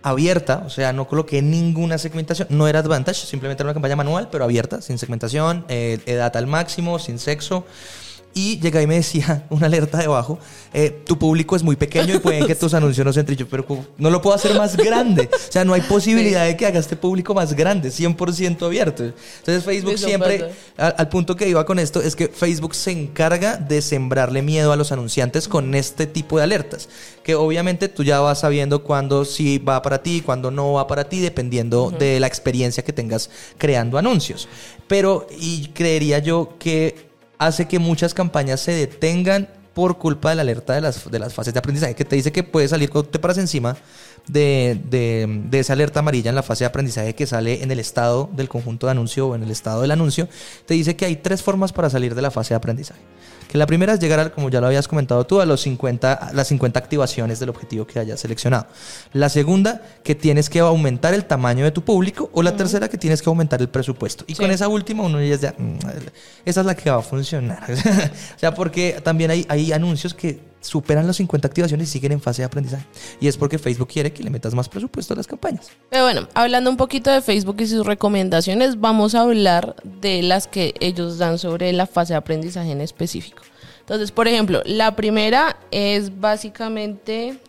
abierta, 0.01 0.63
o 0.65 0.69
sea, 0.69 0.93
no 0.93 1.07
coloqué 1.07 1.41
ninguna 1.41 1.97
segmentación, 1.97 2.47
no 2.51 2.67
era 2.67 2.79
Advantage, 2.79 3.25
simplemente 3.25 3.61
era 3.61 3.67
una 3.67 3.73
campaña 3.73 3.95
manual, 3.95 4.29
pero 4.31 4.43
abierta, 4.43 4.81
sin 4.81 4.97
segmentación, 4.97 5.65
eh, 5.67 5.99
edad 6.05 6.35
al 6.35 6.47
máximo, 6.47 6.99
sin 6.99 7.19
sexo. 7.19 7.65
Y 8.33 8.59
llega 8.59 8.81
y 8.81 8.87
me 8.87 8.95
decía 8.95 9.45
una 9.49 9.65
alerta 9.65 9.97
debajo, 9.97 10.39
eh, 10.73 11.01
tu 11.05 11.17
público 11.17 11.55
es 11.55 11.63
muy 11.63 11.75
pequeño 11.75 12.15
y 12.15 12.19
pueden 12.19 12.45
que 12.45 12.55
tus 12.55 12.73
anuncios 12.73 13.05
no 13.05 13.11
se 13.11 13.21
entren. 13.21 13.37
Yo, 13.37 13.47
pero 13.47 13.65
no 13.97 14.09
lo 14.09 14.21
puedo 14.21 14.35
hacer 14.35 14.55
más 14.55 14.77
grande. 14.77 15.29
O 15.33 15.51
sea, 15.51 15.65
no 15.65 15.73
hay 15.73 15.81
posibilidad 15.89 16.45
de 16.45 16.55
que 16.55 16.65
haga 16.65 16.79
este 16.79 16.95
público 16.95 17.33
más 17.33 17.53
grande, 17.53 17.89
100% 17.89 18.65
abierto. 18.65 19.03
Entonces 19.03 19.63
Facebook 19.63 19.97
siempre, 19.97 20.51
al, 20.77 21.09
punto 21.09 21.35
que 21.35 21.49
iba 21.49 21.65
con 21.65 21.79
esto, 21.79 22.01
es 22.01 22.15
que 22.15 22.27
Facebook 22.27 22.75
se 22.75 22.91
encarga 22.91 23.57
de 23.57 23.81
sembrarle 23.81 24.41
miedo 24.41 24.71
a 24.71 24.75
los 24.75 24.91
anunciantes 24.91 25.47
con 25.47 25.73
este 25.73 26.05
tipo 26.05 26.37
de 26.37 26.43
alertas. 26.43 26.87
Que 27.23 27.35
obviamente 27.35 27.89
tú 27.89 28.03
ya 28.03 28.19
vas 28.19 28.39
sabiendo 28.39 28.83
cuándo 28.83 29.25
sí 29.25 29.57
va 29.57 29.81
para 29.81 30.03
ti, 30.03 30.21
cuándo 30.21 30.51
no 30.51 30.73
va 30.73 30.87
para 30.87 31.09
ti, 31.09 31.19
dependiendo 31.19 31.91
de 31.91 32.19
la 32.19 32.27
experiencia 32.27 32.83
que 32.83 32.93
tengas 32.93 33.29
creando 33.57 33.97
anuncios. 33.97 34.47
Pero, 34.87 35.27
y 35.39 35.67
creería 35.67 36.19
yo 36.19 36.55
que 36.59 37.08
hace 37.39 37.67
que 37.67 37.79
muchas 37.79 38.13
campañas 38.13 38.59
se 38.59 38.73
detengan 38.73 39.49
por 39.73 39.97
culpa 39.97 40.29
de 40.29 40.35
la 40.35 40.41
alerta 40.41 40.73
de 40.73 40.81
las, 40.81 41.09
de 41.09 41.19
las 41.19 41.33
fases 41.33 41.53
de 41.53 41.59
aprendizaje, 41.59 41.95
que 41.95 42.05
te 42.05 42.15
dice 42.15 42.31
que 42.31 42.43
puedes 42.43 42.69
salir 42.69 42.89
cuando 42.89 43.09
te 43.09 43.17
paras 43.17 43.37
encima 43.37 43.77
de, 44.29 44.79
de, 44.89 45.41
de, 45.49 45.59
esa 45.59 45.73
alerta 45.73 45.99
amarilla 45.99 46.29
en 46.29 46.35
la 46.35 46.43
fase 46.43 46.63
de 46.63 46.67
aprendizaje 46.67 47.15
que 47.15 47.27
sale 47.27 47.63
en 47.63 47.71
el 47.71 47.79
estado 47.79 48.29
del 48.33 48.47
conjunto 48.47 48.87
de 48.87 48.91
anuncio 48.91 49.27
o 49.27 49.35
en 49.35 49.43
el 49.43 49.51
estado 49.51 49.81
del 49.81 49.91
anuncio, 49.91 50.29
te 50.65 50.75
dice 50.75 50.95
que 50.95 51.05
hay 51.05 51.17
tres 51.17 51.43
formas 51.43 51.73
para 51.73 51.89
salir 51.89 52.15
de 52.15 52.21
la 52.21 52.31
fase 52.31 52.49
de 52.49 52.57
aprendizaje. 52.57 53.01
Que 53.49 53.57
la 53.57 53.65
primera 53.65 53.93
es 53.93 53.99
llegar, 53.99 54.31
como 54.31 54.51
ya 54.51 54.61
lo 54.61 54.67
habías 54.67 54.87
comentado 54.87 55.25
tú, 55.25 55.41
a 55.41 55.45
los 55.45 55.61
50, 55.61 56.33
las 56.33 56.47
50 56.49 56.77
activaciones 56.77 57.39
del 57.39 57.49
objetivo 57.49 57.87
que 57.87 57.97
hayas 57.97 58.19
seleccionado. 58.19 58.67
La 59.11 59.27
segunda, 59.27 59.81
que 60.03 60.13
tienes 60.13 60.51
que 60.51 60.59
aumentar 60.59 61.15
el 61.15 61.25
tamaño 61.25 61.63
de 61.63 61.71
tu 61.71 61.83
público. 61.83 62.29
O 62.33 62.43
la 62.43 62.55
tercera, 62.55 62.87
que 62.89 62.99
tienes 62.99 63.23
que 63.23 63.29
aumentar 63.29 63.59
el 63.59 63.67
presupuesto. 63.67 64.23
Y 64.27 64.35
con 64.35 64.51
esa 64.51 64.67
última, 64.67 65.01
uno 65.03 65.19
ya 65.19 65.33
es 65.33 65.41
de, 65.41 65.49
mm, 65.49 65.79
esa 66.45 66.59
es 66.59 66.65
la 66.67 66.75
que 66.75 66.91
va 66.91 66.97
a 66.97 67.01
funcionar. 67.01 67.63
o 68.35 68.39
sea, 68.39 68.53
porque 68.53 69.01
también 69.03 69.31
hay, 69.31 69.47
hay 69.49 69.71
anuncios 69.71 70.13
que 70.13 70.39
superan 70.61 71.07
las 71.07 71.17
50 71.17 71.47
activaciones 71.47 71.89
y 71.89 71.91
siguen 71.91 72.13
en 72.13 72.21
fase 72.21 72.41
de 72.41 72.47
aprendizaje. 72.47 72.85
Y 73.19 73.27
es 73.27 73.37
porque 73.37 73.57
Facebook 73.57 73.87
quiere 73.87 74.11
que 74.11 74.23
le 74.23 74.29
metas 74.29 74.53
más 74.53 74.69
presupuesto 74.69 75.13
a 75.13 75.17
las 75.17 75.27
campañas. 75.27 75.69
Pero 75.89 76.03
bueno, 76.03 76.27
hablando 76.33 76.69
un 76.69 76.77
poquito 76.77 77.11
de 77.11 77.21
Facebook 77.21 77.57
y 77.59 77.67
sus 77.67 77.85
recomendaciones, 77.85 78.79
vamos 78.79 79.15
a 79.15 79.21
hablar 79.21 79.75
de 79.83 80.21
las 80.23 80.47
que 80.47 80.73
ellos 80.79 81.17
dan 81.17 81.37
sobre 81.37 81.71
la 81.73 81.87
fase 81.87 82.13
de 82.13 82.17
aprendizaje 82.17 82.71
en 82.71 82.81
específico. 82.81 83.43
Entonces, 83.81 84.11
por 84.11 84.27
ejemplo, 84.27 84.61
la 84.65 84.95
primera 84.95 85.57
es 85.71 86.19
básicamente 86.19 87.39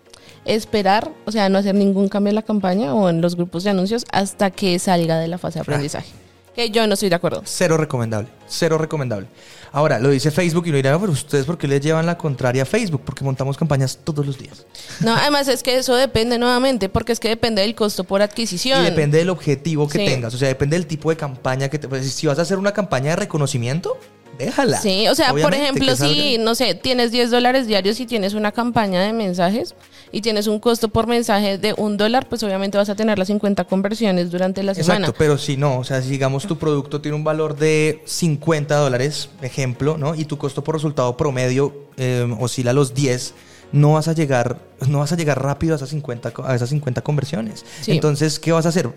esperar, 0.45 1.13
o 1.27 1.33
sea, 1.33 1.49
no 1.49 1.59
hacer 1.59 1.75
ningún 1.75 2.09
cambio 2.09 2.31
en 2.31 2.37
la 2.37 2.43
campaña 2.43 2.95
o 2.95 3.11
en 3.11 3.21
los 3.21 3.37
grupos 3.37 3.65
de 3.65 3.71
anuncios 3.71 4.05
hasta 4.11 4.51
que 4.51 4.79
salga 4.79 5.19
de 5.19 5.29
la 5.29 5.39
fase 5.39 5.59
de 5.59 5.63
aprendizaje. 5.63 6.20
Que 6.55 6.71
yo 6.71 6.87
no 6.87 6.95
estoy 6.95 7.09
de 7.09 7.15
acuerdo. 7.15 7.43
Cero 7.45 7.77
recomendable, 7.77 8.29
cero 8.49 8.77
recomendable. 8.79 9.29
Ahora, 9.73 10.01
lo 10.01 10.09
dice 10.11 10.31
Facebook 10.33 10.67
y 10.67 10.71
lo 10.71 10.77
dirán, 10.77 10.99
pero 11.01 11.13
ustedes, 11.13 11.47
¿por 11.47 11.57
qué 11.57 11.69
le 11.69 11.79
llevan 11.79 12.05
la 12.05 12.19
contraria 12.19 12.65
a 12.65 12.67
Facebook? 12.67 13.03
Porque 13.05 13.23
montamos 13.23 13.57
campañas 13.57 14.01
todos 14.03 14.27
los 14.27 14.37
días. 14.37 14.67
No, 15.01 15.15
además 15.15 15.47
es 15.47 15.63
que 15.63 15.77
eso 15.77 15.95
depende 15.95 16.39
nuevamente, 16.39 16.89
porque 16.89 17.13
es 17.13 17.21
que 17.21 17.29
depende 17.29 17.63
del 17.63 17.77
costo 17.77 18.03
por 18.03 18.21
adquisición. 18.21 18.83
Y 18.83 18.87
depende 18.87 19.19
del 19.19 19.31
objetivo 19.31 19.89
que 19.89 19.99
tengas, 19.99 20.35
o 20.35 20.39
sea, 20.39 20.49
depende 20.49 20.77
del 20.77 20.87
tipo 20.87 21.11
de 21.11 21.17
campaña 21.17 21.69
que 21.69 21.79
te. 21.79 21.89
Pues, 21.89 22.13
si 22.13 22.27
vas 22.27 22.39
a 22.41 22.43
hacer 22.43 22.59
una 22.59 22.73
campaña 22.73 23.11
de 23.11 23.17
reconocimiento, 23.17 23.97
déjala. 24.45 24.81
Sí, 24.81 25.07
o 25.09 25.15
sea, 25.15 25.33
por 25.33 25.55
ejemplo, 25.55 25.95
si, 25.97 26.39
no 26.39 26.55
sé, 26.55 26.75
tienes 26.75 27.13
10 27.13 27.31
dólares 27.31 27.67
diarios 27.67 28.01
y 28.01 28.07
tienes 28.07 28.35
una 28.35 28.53
campaña 28.53 29.03
de 29.03 29.13
mensajes 29.13 29.75
y 30.13 30.21
tienes 30.21 30.47
un 30.47 30.59
costo 30.59 30.89
por 30.89 31.07
mensaje 31.07 31.59
de 31.59 31.75
un 31.77 31.97
dólar, 31.97 32.29
pues 32.29 32.43
obviamente 32.43 32.79
vas 32.79 32.89
a 32.89 32.95
tener 32.95 33.19
las 33.19 33.29
50 33.29 33.65
conversiones 33.65 34.31
durante 34.31 34.63
la 34.63 34.75
semana. 34.75 35.07
Exacto, 35.07 35.19
pero 35.19 35.39
si 35.39 35.57
no, 35.57 35.79
o 35.79 35.85
sea, 35.85 36.03
si 36.03 36.11
digamos 36.11 36.47
tu 36.47 36.59
producto 36.59 37.01
tiene 37.01 37.17
un 37.17 37.25
valor 37.25 37.57
de 37.57 38.03
50 38.05 38.77
dólares, 38.77 39.31
ejemplo, 39.43 39.97
¿no? 39.97 40.15
Y 40.15 40.25
tu 40.25 40.39
costo 40.39 40.65
por 40.65 40.75
resultado 40.75 41.17
promedio 41.17 41.87
eh, 41.97 42.27
oscila 42.39 42.73
a 42.73 42.75
los 42.75 42.95
10 42.95 43.35
no 43.73 43.93
vas 43.93 44.09
a 44.09 44.13
llegar, 44.13 44.59
no 44.89 45.01
vas 45.01 45.13
a 45.13 45.17
llegar 45.17 45.43
rápido 45.43 45.75
a 45.75 45.77
esas 45.77 45.91
50, 45.91 46.33
a 46.45 46.55
esas 46.55 46.69
50 46.71 47.03
conversiones. 47.03 47.65
Entonces, 47.87 48.39
¿qué 48.39 48.53
vas 48.53 48.67
a 48.67 48.71
hacer? 48.71 48.91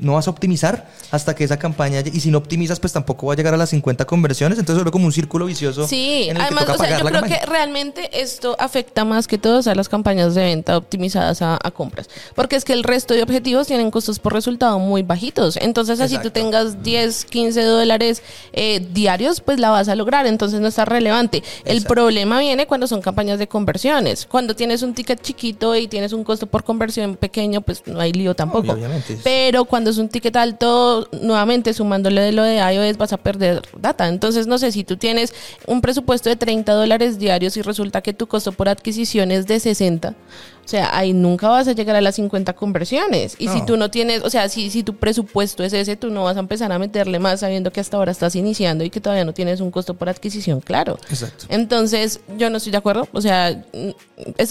No 0.00 0.14
vas 0.14 0.26
a 0.26 0.30
optimizar 0.30 0.90
hasta 1.10 1.34
que 1.34 1.44
esa 1.44 1.58
campaña, 1.58 2.00
y 2.00 2.20
si 2.20 2.30
no 2.30 2.38
optimizas, 2.38 2.80
pues 2.80 2.92
tampoco 2.92 3.26
va 3.26 3.34
a 3.34 3.36
llegar 3.36 3.54
a 3.54 3.56
las 3.56 3.70
50 3.70 4.04
conversiones. 4.04 4.58
Entonces, 4.58 4.84
es 4.84 4.90
como 4.90 5.06
un 5.06 5.12
círculo 5.12 5.46
vicioso. 5.46 5.86
Sí, 5.86 6.28
además, 6.30 6.68
o 6.68 6.76
sea, 6.76 6.98
yo 6.98 7.04
creo 7.04 7.22
que 7.22 7.38
realmente 7.46 8.10
esto 8.20 8.56
afecta 8.58 9.04
más 9.04 9.26
que 9.26 9.38
todo 9.38 9.60
a 9.66 9.74
las 9.74 9.88
campañas 9.88 10.34
de 10.34 10.42
venta 10.42 10.76
optimizadas 10.76 11.42
a, 11.42 11.58
compras. 11.74 12.08
Porque 12.34 12.56
es 12.56 12.64
que 12.64 12.72
el 12.72 12.82
resto 12.82 13.14
de 13.14 13.22
objetivos 13.22 13.66
tienen 13.66 13.90
costos 13.90 14.18
por 14.18 14.32
resultado 14.32 14.78
muy 14.78 15.02
bajitos. 15.02 15.56
Entonces, 15.56 16.00
así 16.00 16.18
tú 16.18 16.30
tengas 16.30 16.82
10, 16.82 17.24
15 17.26 17.62
dólares 17.62 18.22
eh, 18.52 18.86
diarios, 18.92 19.40
pues 19.40 19.58
la 19.58 19.70
vas 19.70 19.88
a 19.88 19.94
lograr. 19.94 20.26
Entonces, 20.26 20.60
no 20.60 20.68
está 20.68 20.84
relevante. 20.84 21.42
El 21.64 21.84
problema 21.84 22.40
viene 22.40 22.66
cuando 22.66 22.86
son 22.86 23.00
campañas 23.00 23.38
de 23.38 23.48
conversiones. 23.48 24.26
Cuando 24.26 24.54
tienes 24.56 24.82
un 24.82 24.94
ticket 24.94 25.20
chiquito 25.30 25.76
y 25.76 25.86
tienes 25.86 26.12
un 26.12 26.24
costo 26.24 26.46
por 26.46 26.64
conversión 26.64 27.16
pequeño, 27.16 27.60
pues 27.60 27.82
no 27.86 28.00
hay 28.00 28.12
lío 28.12 28.34
tampoco. 28.34 28.76
Pero 29.22 29.64
cuando 29.64 29.90
es 29.90 29.98
un 29.98 30.08
ticket 30.08 30.36
alto, 30.36 31.08
nuevamente 31.22 31.72
sumándole 31.72 32.20
de 32.20 32.32
lo 32.32 32.42
de 32.42 32.56
iOS, 32.56 32.96
vas 32.96 33.12
a 33.12 33.16
perder 33.16 33.62
data. 33.78 34.08
Entonces, 34.08 34.46
no 34.46 34.58
sé, 34.58 34.72
si 34.72 34.84
tú 34.84 34.96
tienes 34.96 35.32
un 35.66 35.80
presupuesto 35.80 36.28
de 36.28 36.36
30 36.36 36.72
dólares 36.72 37.18
diarios 37.18 37.56
y 37.56 37.62
resulta 37.62 38.00
que 38.00 38.12
tu 38.12 38.26
costo 38.26 38.52
por 38.52 38.68
adquisición 38.68 39.30
es 39.30 39.46
de 39.46 39.60
60, 39.60 40.10
o 40.10 40.59
sea, 40.70 40.96
ahí 40.96 41.12
nunca 41.12 41.48
vas 41.48 41.68
a 41.68 41.72
llegar 41.72 41.96
a 41.96 42.00
las 42.00 42.14
50 42.14 42.52
conversiones. 42.54 43.36
Y 43.38 43.48
si 43.48 43.64
tú 43.64 43.76
no 43.76 43.90
tienes, 43.90 44.22
o 44.22 44.30
sea, 44.30 44.48
si, 44.48 44.70
si 44.70 44.82
tu 44.82 44.96
presupuesto 44.96 45.64
es 45.64 45.72
ese, 45.72 45.96
tú 45.96 46.10
no 46.10 46.24
vas 46.24 46.36
a 46.36 46.40
empezar 46.40 46.70
a 46.72 46.78
meterle 46.78 47.18
más 47.18 47.40
sabiendo 47.40 47.72
que 47.72 47.80
hasta 47.80 47.96
ahora 47.96 48.12
estás 48.12 48.36
iniciando 48.36 48.84
y 48.84 48.90
que 48.90 49.00
todavía 49.00 49.24
no 49.24 49.34
tienes 49.34 49.60
un 49.60 49.70
costo 49.70 49.94
por 49.94 50.08
adquisición 50.08 50.60
claro. 50.60 50.98
Exacto. 51.08 51.46
Entonces, 51.48 52.20
yo 52.36 52.50
no 52.50 52.58
estoy 52.58 52.72
de 52.72 52.78
acuerdo. 52.78 53.08
O 53.12 53.20
sea, 53.20 53.64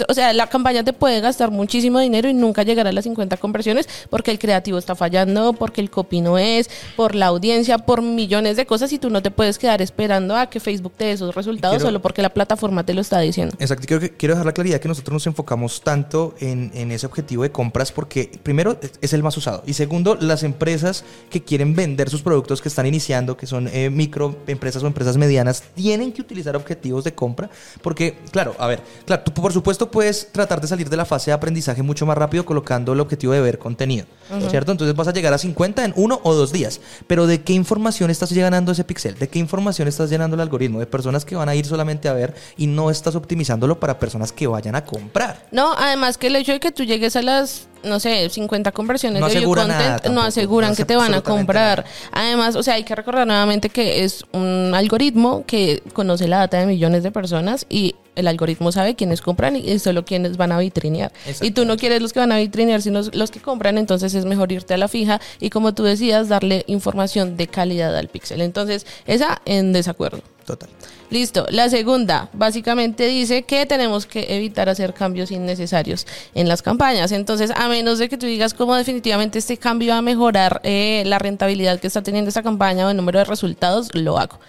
o 0.08 0.14
sea, 0.14 0.34
la 0.34 0.48
campaña 0.48 0.84
te 0.84 0.94
puede 0.94 1.22
gastar 1.22 1.52
muchísimo 1.52 2.00
dinero 2.00 2.30
y 2.30 2.34
nunca 2.34 2.64
llegar 2.64 2.88
a 2.88 2.92
las 2.92 3.04
50 3.06 3.38
conversiones 3.38 3.88
porque 4.10 4.32
el 4.32 4.40
creativo 4.40 4.78
está 4.78 4.96
fallando, 4.96 5.54
porque 5.54 5.82
el 5.82 5.90
copy 5.90 6.22
no 6.22 6.38
es, 6.38 6.70
por 6.96 7.16
la 7.16 7.28
audiencia, 7.28 7.78
por 7.78 8.02
millones 8.02 8.58
de 8.58 8.66
cosas 8.66 8.92
y 8.94 9.00
tú 9.00 9.10
no 9.10 9.22
te 9.22 9.32
puedes 9.32 9.58
quedar 9.58 9.82
esperando 9.82 10.36
a 10.36 10.50
que 10.50 10.60
Facebook 10.60 10.94
te 10.98 11.06
dé 11.06 11.12
esos 11.14 11.34
resultados 11.34 11.82
solo 11.82 12.02
porque 12.02 12.22
la 12.22 12.30
plataforma 12.30 12.86
te 12.86 12.94
lo 12.94 13.02
está 13.02 13.20
diciendo. 13.20 13.56
Exacto. 13.60 13.86
Quiero, 13.88 14.08
quiero 14.18 14.34
dejar 14.34 14.46
la 14.46 14.54
claridad 14.54 14.80
que 14.80 14.88
nosotros 14.88 15.14
nos 15.14 15.28
enfocamos 15.28 15.82
tanto 15.82 16.09
tanto 16.10 16.34
en, 16.40 16.72
en, 16.74 16.92
ese 16.92 17.06
objetivo 17.06 17.44
de 17.44 17.52
compras 17.52 17.92
porque 17.92 18.32
primero 18.42 18.80
es 19.00 19.14
el 19.14 19.22
más 19.22 19.38
usado 19.38 19.62
y 19.68 19.74
segundo 19.74 20.18
las 20.20 20.42
empresas 20.42 21.04
que 21.30 21.44
quieren 21.44 21.76
vender 21.76 22.10
sus 22.10 22.24
productos 22.24 22.62
que 22.62 22.68
están 22.68 22.88
iniciando, 22.88 23.38
que 23.38 23.46
son 23.46 23.68
eh, 23.68 23.92
micro 23.92 24.36
empresas 24.48 24.82
o 24.82 24.88
empresas 24.88 25.18
medianas, 25.18 25.64
tienen 25.76 26.12
que 26.12 26.22
utilizar 26.22 26.56
objetivos 26.56 27.04
de 27.04 27.14
compra 27.14 27.50
porque, 27.84 28.18
claro, 28.32 28.56
a 28.58 28.66
ver, 28.66 28.82
claro, 29.06 29.22
tú 29.22 29.34
por 29.34 29.54
supuesto 29.54 29.92
puedes 29.92 30.32
tratar 30.32 30.60
de 30.60 30.68
salir 30.68 30.90
de 30.90 30.98
la 30.98 31.06
fase 31.06 31.30
de 31.30 31.36
aprendizaje 31.36 31.84
mucho 31.84 32.08
más 32.08 32.18
rápido 32.18 32.44
colocando 32.44 32.94
el 32.94 33.00
objetivo 33.00 33.34
de 33.34 33.42
ver 33.42 33.60
contenido, 33.60 34.08
¿cierto? 34.50 34.72
Entonces 34.72 34.96
vas 34.96 35.08
a 35.08 35.14
llegar 35.14 35.34
a 35.34 35.38
50 35.38 35.86
en 35.86 35.94
uno 35.96 36.20
o 36.24 36.34
dos 36.34 36.52
días, 36.52 36.82
pero 37.06 37.28
¿de 37.28 37.44
qué 37.44 37.54
información 37.54 38.10
estás 38.10 38.32
llenando 38.32 38.72
ese 38.72 38.84
pixel? 38.84 39.20
¿De 39.20 39.28
qué 39.28 39.38
información 39.38 39.88
estás 39.88 40.10
llenando 40.10 40.34
el 40.36 40.42
algoritmo? 40.42 40.80
De 40.80 40.88
personas 40.88 41.24
que 41.24 41.36
van 41.36 41.50
a 41.50 41.56
ir 41.56 41.68
solamente 41.68 42.10
a 42.10 42.14
ver 42.14 42.34
y 42.58 42.66
no 42.66 42.90
estás 42.90 43.14
optimizándolo 43.14 43.80
para 43.80 44.00
personas 44.00 44.32
que 44.32 44.48
vayan 44.48 44.76
a 44.76 44.86
comprar. 44.86 45.46
No, 45.52 45.74
además 45.90 46.18
que 46.18 46.28
el 46.28 46.36
hecho 46.36 46.54
de 46.54 46.60
que 46.60 46.72
tú 46.72 46.84
llegues 46.84 47.16
a 47.16 47.22
las 47.22 47.70
no 47.84 48.00
sé, 48.00 48.30
50 48.30 48.72
conversiones 48.72 49.26
de 49.26 49.40
view 49.40 49.54
content 49.54 50.08
no 50.08 50.22
aseguran 50.22 50.76
que 50.76 50.86
te 50.86 50.96
van 50.96 51.14
a 51.14 51.22
comprar. 51.22 51.86
Además, 52.12 52.56
o 52.56 52.64
sea, 52.64 52.76
hay 52.76 52.84
que 52.84 52.96
recordar 52.96 53.26
nuevamente 53.26 53.70
que 53.70 54.04
es 54.04 54.24
un 54.32 54.74
algoritmo 54.76 55.46
que 55.46 55.82
conoce 55.94 56.28
la 56.28 56.40
data 56.40 56.60
de 56.60 56.66
millones 56.66 57.04
de 57.04 57.12
personas 57.12 57.66
y 57.70 57.96
el 58.16 58.28
algoritmo 58.28 58.72
sabe 58.72 58.96
quiénes 58.96 59.22
compran 59.22 59.56
y 59.56 59.80
solo 59.80 60.04
quiénes 60.04 60.36
van 60.36 60.52
a 60.52 60.60
vitrinear. 60.60 61.12
Y 61.42 61.52
tú 61.52 61.66
no 61.66 61.78
quieres 61.78 62.02
los 62.02 62.12
que 62.12 62.20
van 62.20 62.32
a 62.32 62.38
vitrinear, 62.38 62.82
sino 62.82 63.02
los 63.14 63.32
que 63.32 63.40
compran, 63.40 63.78
entonces 63.78 64.14
es 64.14 64.26
mejor 64.26 64.52
irte 64.52 64.74
a 64.74 64.78
la 64.78 64.88
fija 64.88 65.22
y 65.40 65.50
como 65.50 65.74
tú 65.74 65.84
decías, 65.84 66.28
darle 66.28 66.66
información 66.68 67.38
de 67.38 67.48
calidad 67.48 67.96
al 67.96 68.10
pixel. 68.10 68.42
Entonces, 68.42 68.86
esa 69.06 69.42
en 69.46 69.72
desacuerdo. 69.72 70.22
Total. 70.50 70.68
Listo. 71.12 71.46
La 71.52 71.70
segunda, 71.70 72.28
básicamente 72.34 73.06
dice 73.06 73.44
que 73.44 73.68
tenemos 73.68 74.08
que 74.08 74.36
evitar 74.36 74.68
hacer 74.68 74.96
cambios 74.96 75.30
innecesarios 75.30 76.08
en 76.34 76.48
las 76.48 76.64
campañas. 76.64 77.12
Entonces, 77.12 77.52
a 77.56 77.70
menos 77.70 78.00
de 78.00 78.10
que 78.10 78.18
tú 78.18 78.26
digas 78.26 78.56
cómo 78.56 78.74
definitivamente 78.74 79.38
este 79.38 79.58
cambio 79.58 79.92
va 79.92 80.00
a 80.00 80.02
mejorar 80.02 80.60
eh, 80.64 81.04
la 81.06 81.20
rentabilidad 81.20 81.80
que 81.80 81.86
está 81.86 82.02
teniendo 82.02 82.30
esta 82.30 82.42
campaña 82.42 82.88
o 82.88 82.90
el 82.90 82.98
número 82.98 83.20
de 83.20 83.26
resultados, 83.26 83.94
lo 83.94 84.18
hago 84.18 84.40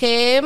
que 0.00 0.42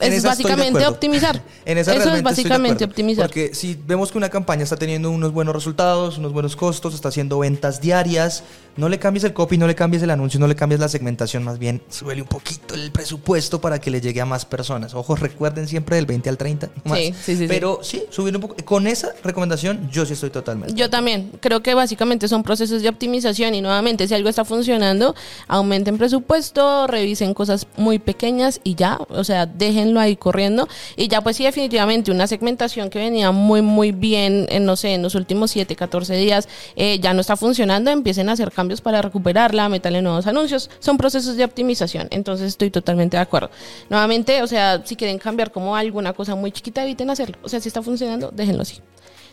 es 0.00 0.24
básicamente 0.24 0.84
optimizar. 0.84 1.40
en 1.64 1.78
Eso 1.78 1.92
es 1.92 2.22
básicamente 2.24 2.84
optimizar. 2.84 3.26
Porque 3.26 3.54
si 3.54 3.78
vemos 3.86 4.10
que 4.10 4.18
una 4.18 4.28
campaña 4.30 4.64
está 4.64 4.76
teniendo 4.76 5.12
unos 5.12 5.32
buenos 5.32 5.54
resultados, 5.54 6.18
unos 6.18 6.32
buenos 6.32 6.56
costos, 6.56 6.92
está 6.92 7.08
haciendo 7.08 7.38
ventas 7.38 7.80
diarias, 7.80 8.42
no 8.76 8.88
le 8.88 8.98
cambies 8.98 9.22
el 9.22 9.32
copy, 9.32 9.58
no 9.58 9.68
le 9.68 9.76
cambies 9.76 10.02
el 10.02 10.10
anuncio, 10.10 10.40
no 10.40 10.48
le 10.48 10.56
cambies 10.56 10.80
la 10.80 10.88
segmentación, 10.88 11.44
más 11.44 11.60
bien 11.60 11.82
suele 11.88 12.20
un 12.20 12.28
poquito 12.28 12.74
el 12.74 12.90
presupuesto 12.90 13.60
para 13.60 13.78
que 13.80 13.90
le 13.92 14.00
llegue 14.00 14.20
a 14.20 14.26
más 14.26 14.44
personas. 14.44 14.92
Ojo, 14.92 15.14
recuerden 15.14 15.68
siempre 15.68 15.94
del 15.96 16.06
20 16.06 16.28
al 16.28 16.36
30. 16.36 16.70
Sí, 16.92 17.14
sí, 17.22 17.36
sí. 17.36 17.46
Pero 17.46 17.78
sí, 17.82 18.02
subir 18.10 18.34
un 18.34 18.42
poco. 18.42 18.56
Con 18.64 18.88
esa 18.88 19.12
recomendación 19.22 19.88
yo 19.88 20.04
sí 20.04 20.14
estoy 20.14 20.30
totalmente. 20.30 20.74
Yo 20.74 20.90
también. 20.90 21.30
Creo 21.40 21.62
que 21.62 21.74
básicamente 21.74 22.26
son 22.26 22.42
procesos 22.42 22.82
de 22.82 22.88
optimización 22.88 23.54
y 23.54 23.60
nuevamente 23.60 24.08
si 24.08 24.14
algo 24.14 24.28
está 24.28 24.44
funcionando, 24.44 25.14
aumenten 25.46 25.96
presupuesto, 25.96 26.88
revisen 26.88 27.34
cosas 27.34 27.68
muy 27.76 28.00
pequeñas 28.00 28.60
y 28.64 28.74
ya 28.74 28.95
o 29.08 29.24
sea, 29.24 29.46
déjenlo 29.46 30.00
ahí 30.00 30.16
corriendo. 30.16 30.68
Y 30.96 31.08
ya 31.08 31.20
pues 31.20 31.36
sí, 31.36 31.44
definitivamente 31.44 32.10
una 32.10 32.26
segmentación 32.26 32.90
que 32.90 32.98
venía 32.98 33.32
muy, 33.32 33.62
muy 33.62 33.92
bien, 33.92 34.46
en, 34.50 34.64
no 34.64 34.76
sé, 34.76 34.94
en 34.94 35.02
los 35.02 35.14
últimos 35.14 35.50
7, 35.50 35.76
14 35.76 36.16
días, 36.16 36.48
eh, 36.76 36.98
ya 37.00 37.14
no 37.14 37.20
está 37.20 37.36
funcionando, 37.36 37.90
empiecen 37.90 38.28
a 38.28 38.32
hacer 38.32 38.52
cambios 38.52 38.80
para 38.80 39.02
recuperarla, 39.02 39.68
meterle 39.68 40.02
nuevos 40.02 40.26
anuncios. 40.26 40.70
Son 40.78 40.96
procesos 40.96 41.36
de 41.36 41.44
optimización, 41.44 42.08
entonces 42.10 42.48
estoy 42.48 42.70
totalmente 42.70 43.16
de 43.16 43.22
acuerdo. 43.22 43.50
Nuevamente, 43.88 44.42
o 44.42 44.46
sea, 44.46 44.82
si 44.84 44.96
quieren 44.96 45.18
cambiar 45.18 45.50
como 45.50 45.76
alguna 45.76 46.12
cosa 46.12 46.34
muy 46.34 46.52
chiquita, 46.52 46.82
eviten 46.82 47.10
hacerlo. 47.10 47.38
O 47.42 47.48
sea, 47.48 47.60
si 47.60 47.68
está 47.68 47.82
funcionando, 47.82 48.30
déjenlo 48.32 48.62
así. 48.62 48.80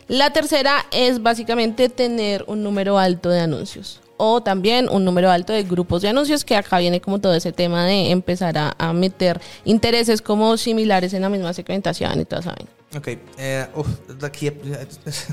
La 0.07 0.33
tercera 0.33 0.85
es 0.91 1.21
básicamente 1.21 1.87
tener 1.87 2.43
un 2.47 2.61
número 2.61 2.99
alto 2.99 3.29
de 3.29 3.39
anuncios 3.39 4.02
o 4.17 4.41
también 4.41 4.89
un 4.89 5.05
número 5.05 5.29
alto 5.31 5.53
de 5.53 5.63
grupos 5.63 6.01
de 6.01 6.09
anuncios, 6.09 6.45
que 6.45 6.55
acá 6.55 6.79
viene 6.79 7.01
como 7.01 7.19
todo 7.19 7.33
ese 7.33 7.51
tema 7.51 7.85
de 7.85 8.11
empezar 8.11 8.55
a, 8.57 8.93
meter 8.93 9.41
intereses 9.65 10.21
como 10.21 10.55
similares 10.57 11.13
en 11.13 11.23
la 11.23 11.29
misma 11.29 11.53
segmentación 11.53 12.19
y 12.19 12.25
todo 12.25 12.41
eso. 12.41 12.51
Ok, 12.95 13.07
eh, 13.37 13.67
aquí 14.21 14.51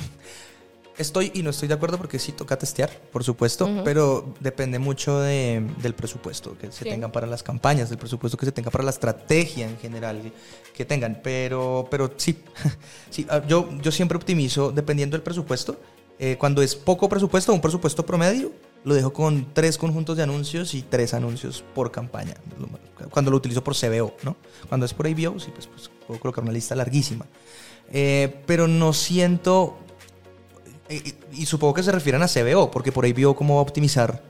estoy 0.99 1.31
y 1.35 1.43
no 1.43 1.51
estoy 1.51 1.69
de 1.69 1.75
acuerdo 1.75 1.99
porque 1.99 2.19
sí 2.19 2.33
toca 2.33 2.59
testear, 2.59 2.91
por 3.13 3.23
supuesto, 3.23 3.69
pero 3.85 4.35
depende 4.41 4.79
mucho 4.79 5.21
del 5.21 5.95
presupuesto 5.95 6.57
que 6.59 6.73
se 6.73 6.85
tengan 6.85 7.13
para 7.13 7.27
las 7.27 7.43
campañas, 7.43 7.91
del 7.91 7.99
presupuesto 7.99 8.39
que 8.39 8.47
se 8.47 8.53
tenga 8.53 8.71
para 8.71 8.85
la 8.85 8.91
estrategia 8.91 9.69
en 9.69 9.79
general 9.79 10.33
que 10.75 10.85
tengan, 10.85 11.21
pero, 11.23 11.87
pero 11.91 12.13
sí, 12.17 12.39
sí 13.11 13.27
ah, 13.29 13.43
yo, 13.47 13.69
yo 13.83 13.93
siempre 13.93 14.17
optimizo 14.17 14.73
dependiendo 14.73 15.17
del 15.17 15.23
presupuesto. 15.23 15.79
Eh, 16.23 16.37
cuando 16.39 16.61
es 16.61 16.77
poco 16.77 17.09
presupuesto, 17.09 17.55
un 17.55 17.63
presupuesto 17.63 18.05
promedio, 18.05 18.53
lo 18.85 18.95
dejo 18.95 19.13
con 19.13 19.53
tres 19.53 19.77
conjuntos 19.77 20.17
de 20.17 20.23
anuncios 20.23 20.75
y 20.75 20.83
tres 20.83 21.15
anuncios 21.15 21.65
por 21.75 21.91
campaña. 21.91 22.35
Cuando 23.11 23.31
lo 23.31 23.37
utilizo 23.37 23.63
por 23.63 23.77
CBO, 23.77 24.15
¿no? 24.23 24.37
Cuando 24.69 24.87
es 24.87 24.95
por 24.95 25.07
ABO, 25.07 25.39
sí, 25.39 25.51
pues, 25.55 25.67
pues 25.67 25.91
puedo 26.07 26.21
colocar 26.21 26.43
una 26.43 26.53
lista 26.53 26.75
larguísima. 26.75 27.27
Eh, 27.93 28.43
pero 28.47 28.69
no 28.69 28.93
siento, 28.93 29.79
eh, 30.89 31.15
y, 31.33 31.47
supongo 31.47 31.75
que 31.75 31.83
se 31.83 31.93
refieren 31.93 32.23
a 32.23 32.29
CBO, 32.29 32.71
porque 32.71 32.93
por 32.93 33.05
ABO, 33.05 33.35
¿cómo 33.35 33.55
va 33.55 33.61
a 33.61 33.63
optimizar 33.63 34.30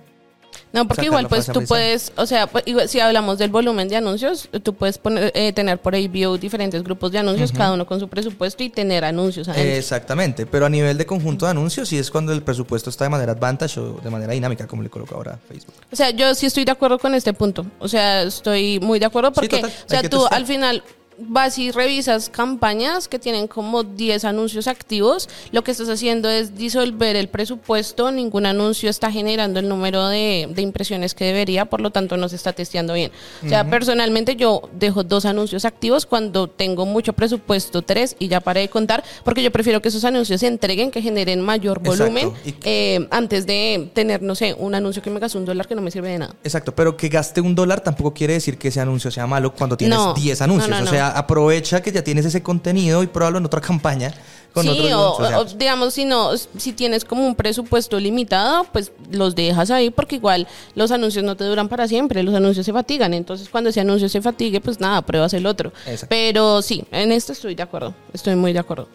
no, 0.73 0.87
porque 0.87 1.07
igual 1.07 1.27
pues 1.29 1.47
tú 1.47 1.65
puedes, 1.65 2.13
o 2.17 2.27
sea, 2.27 2.47
pues, 2.47 2.65
si 2.87 3.01
hablamos 3.01 3.39
del 3.39 3.51
volumen 3.51 3.89
de 3.89 3.97
anuncios, 3.97 4.49
tú 4.63 4.75
puedes 4.75 4.99
poner, 4.99 5.33
eh, 5.35 5.53
tener 5.53 5.79
por 5.79 5.95
ABO 5.95 6.39
diferentes 6.39 6.83
grupos 6.83 7.11
de 7.11 7.19
anuncios, 7.19 7.53
cada 7.53 7.73
uno 7.73 7.87
con 7.87 7.99
su 7.99 8.09
presupuesto 8.09 8.63
y 8.63 8.71
tener 8.71 9.05
anuncios. 9.05 9.49
Exactamente, 9.49 10.47
pero 10.47 10.67
a 10.67 10.71
nivel 10.71 10.97
de 10.97 11.07
conjunto 11.07 11.47
de 11.47 11.53
anuncios 11.53 11.89
sí 11.89 11.99
es 11.99 12.11
cuando 12.11 12.33
el 12.33 12.43
presupuesto 12.43 12.91
está 12.91 13.05
de 13.05 13.11
manera 13.11 13.33
advantage 13.33 13.81
o 13.81 14.01
de 14.03 14.11
manera 14.11 14.33
dinámica, 14.33 14.67
como 14.67 14.83
le 14.83 14.91
coloco 14.91 15.15
ahora 15.15 15.35
a 15.35 15.49
Facebook. 15.49 15.75
O 15.93 15.97
sea, 15.97 16.11
yo 16.11 16.35
sí 16.35 16.47
estoy 16.47 16.65
de 16.65 16.73
acuerdo 16.73 16.99
con 16.99 17.15
este 17.15 17.33
punto, 17.33 17.67
o 17.79 17.89
sea, 17.89 18.23
estoy 18.23 18.79
muy 18.81 18.99
de 18.99 19.07
acuerdo 19.07 19.33
porque, 19.33 19.63
o 19.65 19.89
sea, 19.89 20.09
tú 20.09 20.27
al 20.31 20.47
final 20.47 20.83
vas 21.21 21.59
y 21.59 21.71
revisas 21.71 22.29
campañas 22.29 23.09
que 23.09 23.19
tienen 23.19 23.47
como 23.47 23.83
10 23.83 24.25
anuncios 24.25 24.67
activos, 24.67 25.29
lo 25.53 25.63
que 25.63 25.71
estás 25.71 25.89
haciendo 25.89 26.29
es 26.29 26.57
disolver 26.57 27.17
el 27.17 27.29
presupuesto, 27.29 28.11
ningún 28.11 28.47
anuncio 28.47 28.91
está 28.91 29.11
generando 29.11 29.61
el 29.61 29.69
número 29.69 30.09
de, 30.09 30.49
impresiones 30.57 31.15
que 31.15 31.25
debería, 31.25 31.65
por 31.65 31.81
lo 31.81 31.91
tanto 31.91 32.17
no 32.17 32.29
se 32.29 32.37
está 32.37 32.53
testeando 32.53 32.95
bien. 32.95 33.11
O 33.45 33.49
sea, 33.49 33.69
personalmente 33.69 34.37
yo 34.37 34.63
dejo 34.73 35.05
dos 35.05 35.25
anuncios 35.25 35.65
activos 35.65 36.07
cuando 36.07 36.49
tengo 36.49 36.87
mucho 36.87 37.13
presupuesto, 37.13 37.83
tres, 37.83 38.17
y 38.19 38.29
ya 38.29 38.41
paré 38.41 38.61
de 38.61 38.69
contar, 38.69 39.03
porque 39.25 39.43
yo 39.43 39.51
prefiero 39.51 39.81
que 39.81 39.89
esos 39.89 40.05
anuncios 40.05 40.41
se 40.41 40.47
entreguen, 40.47 40.91
que 40.91 41.03
generen 41.03 41.41
mayor 41.41 41.81
volumen, 41.81 42.33
eh, 42.65 43.07
antes 43.11 43.47
de 43.47 43.91
tener, 43.95 44.23
no 44.23 44.35
sé, 44.35 44.55
un 44.59 44.75
anuncio 44.75 45.03
que 45.03 45.11
me 45.11 45.21
gaste 45.21 45.39
un 45.39 45.45
dólar 45.45 45.67
que 45.67 45.75
no 45.75 45.83
me 45.83 45.91
sirve 45.91 46.11
de 46.11 46.19
nada. 46.19 46.35
Exacto, 46.45 46.75
pero 46.75 46.97
que 46.97 47.09
gaste 47.09 47.41
un 47.41 47.55
dólar 47.55 47.81
tampoco 47.81 48.15
quiere 48.15 48.35
decir 48.35 48.59
que 48.59 48.69
ese 48.69 48.81
anuncio 48.81 49.11
sea 49.11 49.27
malo 49.27 49.55
cuando 49.55 49.77
tienes 49.77 49.99
10 50.15 50.43
anuncios. 50.43 50.81
o 50.81 50.87
sea, 50.87 51.10
aprovecha 51.11 51.83
que 51.83 51.93
ya 51.93 52.03
tienes 52.03 52.25
ese 52.25 52.43
contenido 52.43 53.03
y 53.03 53.07
pruébalo 53.07 53.39
en 53.39 53.47
otra 53.47 53.61
campaña. 53.61 54.13
Con 54.53 54.65
sí, 54.65 54.91
o, 54.93 55.45
digamos, 55.57 55.95
si 55.95 56.05
no, 56.05 56.37
si 56.37 56.73
tienes 56.73 57.05
como 57.05 57.25
un 57.25 57.37
presupuesto 57.37 58.01
limitado, 58.01 58.65
pues 58.73 58.91
los 59.13 59.37
dejas 59.37 59.71
ahí 59.71 59.91
porque 59.91 60.17
igual 60.17 60.49
los 60.75 60.91
anuncios 60.91 61.25
no 61.25 61.37
te 61.37 61.45
duran 61.45 61.69
para 61.69 61.87
siempre, 61.87 62.23
los 62.25 62.35
anuncios 62.35 62.67
se 62.67 62.73
fatigan. 62.73 63.15
Entonces, 63.15 63.49
cuando 63.49 63.71
ese 63.71 63.81
anuncio 63.81 64.09
se 64.09 64.21
fatigue, 64.21 64.61
pues 64.61 64.81
nada, 64.81 65.03
pruebas 65.03 65.33
el 65.35 65.47
otro. 65.47 65.73
Pero 66.09 66.63
sí, 66.63 66.85
en 66.91 67.13
esto 67.13 67.33
estoy 67.33 67.55
de 67.55 67.63
acuerdo, 67.63 67.95
estoy 68.13 68.35
muy 68.35 68.53
de 68.53 68.59
acuerdo. 68.59 68.89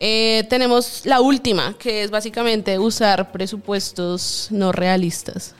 Eh, 0.00 0.44
tenemos 0.48 1.02
la 1.04 1.20
última, 1.20 1.74
que 1.78 2.02
es 2.02 2.10
básicamente 2.10 2.78
usar 2.78 3.30
presupuestos 3.30 4.48
no 4.50 4.72
realistas 4.72 5.54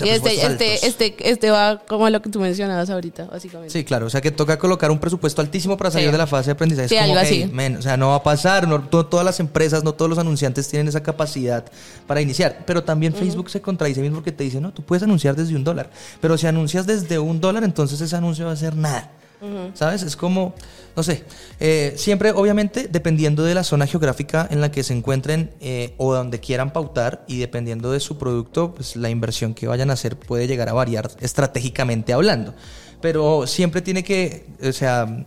y 0.00 0.08
este, 0.08 0.46
este, 0.46 0.86
este, 0.86 1.30
este 1.30 1.50
va 1.50 1.78
como 1.86 2.10
lo 2.10 2.20
que 2.20 2.28
tú 2.28 2.40
mencionabas 2.40 2.90
ahorita, 2.90 3.26
básicamente. 3.26 3.72
Sí, 3.72 3.84
claro. 3.84 4.06
O 4.06 4.10
sea 4.10 4.20
que 4.20 4.32
toca 4.32 4.58
colocar 4.58 4.90
un 4.90 4.98
presupuesto 4.98 5.40
altísimo 5.40 5.76
para 5.76 5.90
salir 5.90 6.10
de 6.10 6.18
la 6.18 6.26
fase 6.26 6.46
de 6.46 6.52
aprendizaje. 6.52 6.88
Sí, 6.88 6.96
algo 6.96 7.16
así. 7.16 7.50
o 7.78 7.82
sea, 7.82 7.96
no 7.96 8.08
va 8.08 8.16
a 8.16 8.22
pasar. 8.22 8.66
No, 8.66 8.80
todas 8.82 9.24
las 9.24 9.38
empresas, 9.38 9.84
no 9.84 9.94
todos 9.94 10.08
los 10.08 10.18
anunciantes 10.18 10.68
tienen 10.68 10.88
esa 10.88 11.02
capacidad 11.02 11.64
para 12.06 12.20
iniciar. 12.20 12.64
Pero 12.66 12.82
también 12.82 13.14
Facebook 13.14 13.50
se 13.50 13.60
contradice 13.60 14.00
mismo 14.00 14.16
porque 14.16 14.32
te 14.32 14.44
dice, 14.44 14.60
no, 14.60 14.72
tú 14.72 14.82
puedes 14.82 15.02
anunciar 15.02 15.36
desde 15.36 15.54
un 15.54 15.62
dólar. 15.62 15.90
Pero 16.20 16.36
si 16.36 16.46
anuncias 16.46 16.86
desde 16.86 17.18
un 17.18 17.40
dólar, 17.40 17.62
entonces 17.62 18.00
ese 18.00 18.16
anuncio 18.16 18.46
va 18.46 18.52
a 18.52 18.56
ser 18.56 18.74
nada. 18.74 19.12
¿Sabes? 19.74 20.02
Es 20.02 20.16
como, 20.16 20.54
no 20.96 21.02
sé, 21.02 21.24
eh, 21.60 21.94
siempre 21.96 22.30
obviamente 22.30 22.88
dependiendo 22.90 23.42
de 23.44 23.54
la 23.54 23.64
zona 23.64 23.86
geográfica 23.86 24.46
en 24.50 24.60
la 24.60 24.70
que 24.70 24.82
se 24.82 24.94
encuentren 24.94 25.50
eh, 25.60 25.94
o 25.96 26.14
donde 26.14 26.40
quieran 26.40 26.72
pautar 26.72 27.24
y 27.26 27.38
dependiendo 27.38 27.92
de 27.92 28.00
su 28.00 28.18
producto, 28.18 28.74
pues 28.74 28.96
la 28.96 29.10
inversión 29.10 29.54
que 29.54 29.66
vayan 29.66 29.90
a 29.90 29.94
hacer 29.94 30.16
puede 30.16 30.46
llegar 30.46 30.68
a 30.68 30.72
variar 30.72 31.10
estratégicamente 31.20 32.12
hablando. 32.12 32.54
Pero 33.00 33.46
siempre 33.46 33.82
tiene 33.82 34.02
que, 34.02 34.46
o 34.62 34.72
sea, 34.72 35.26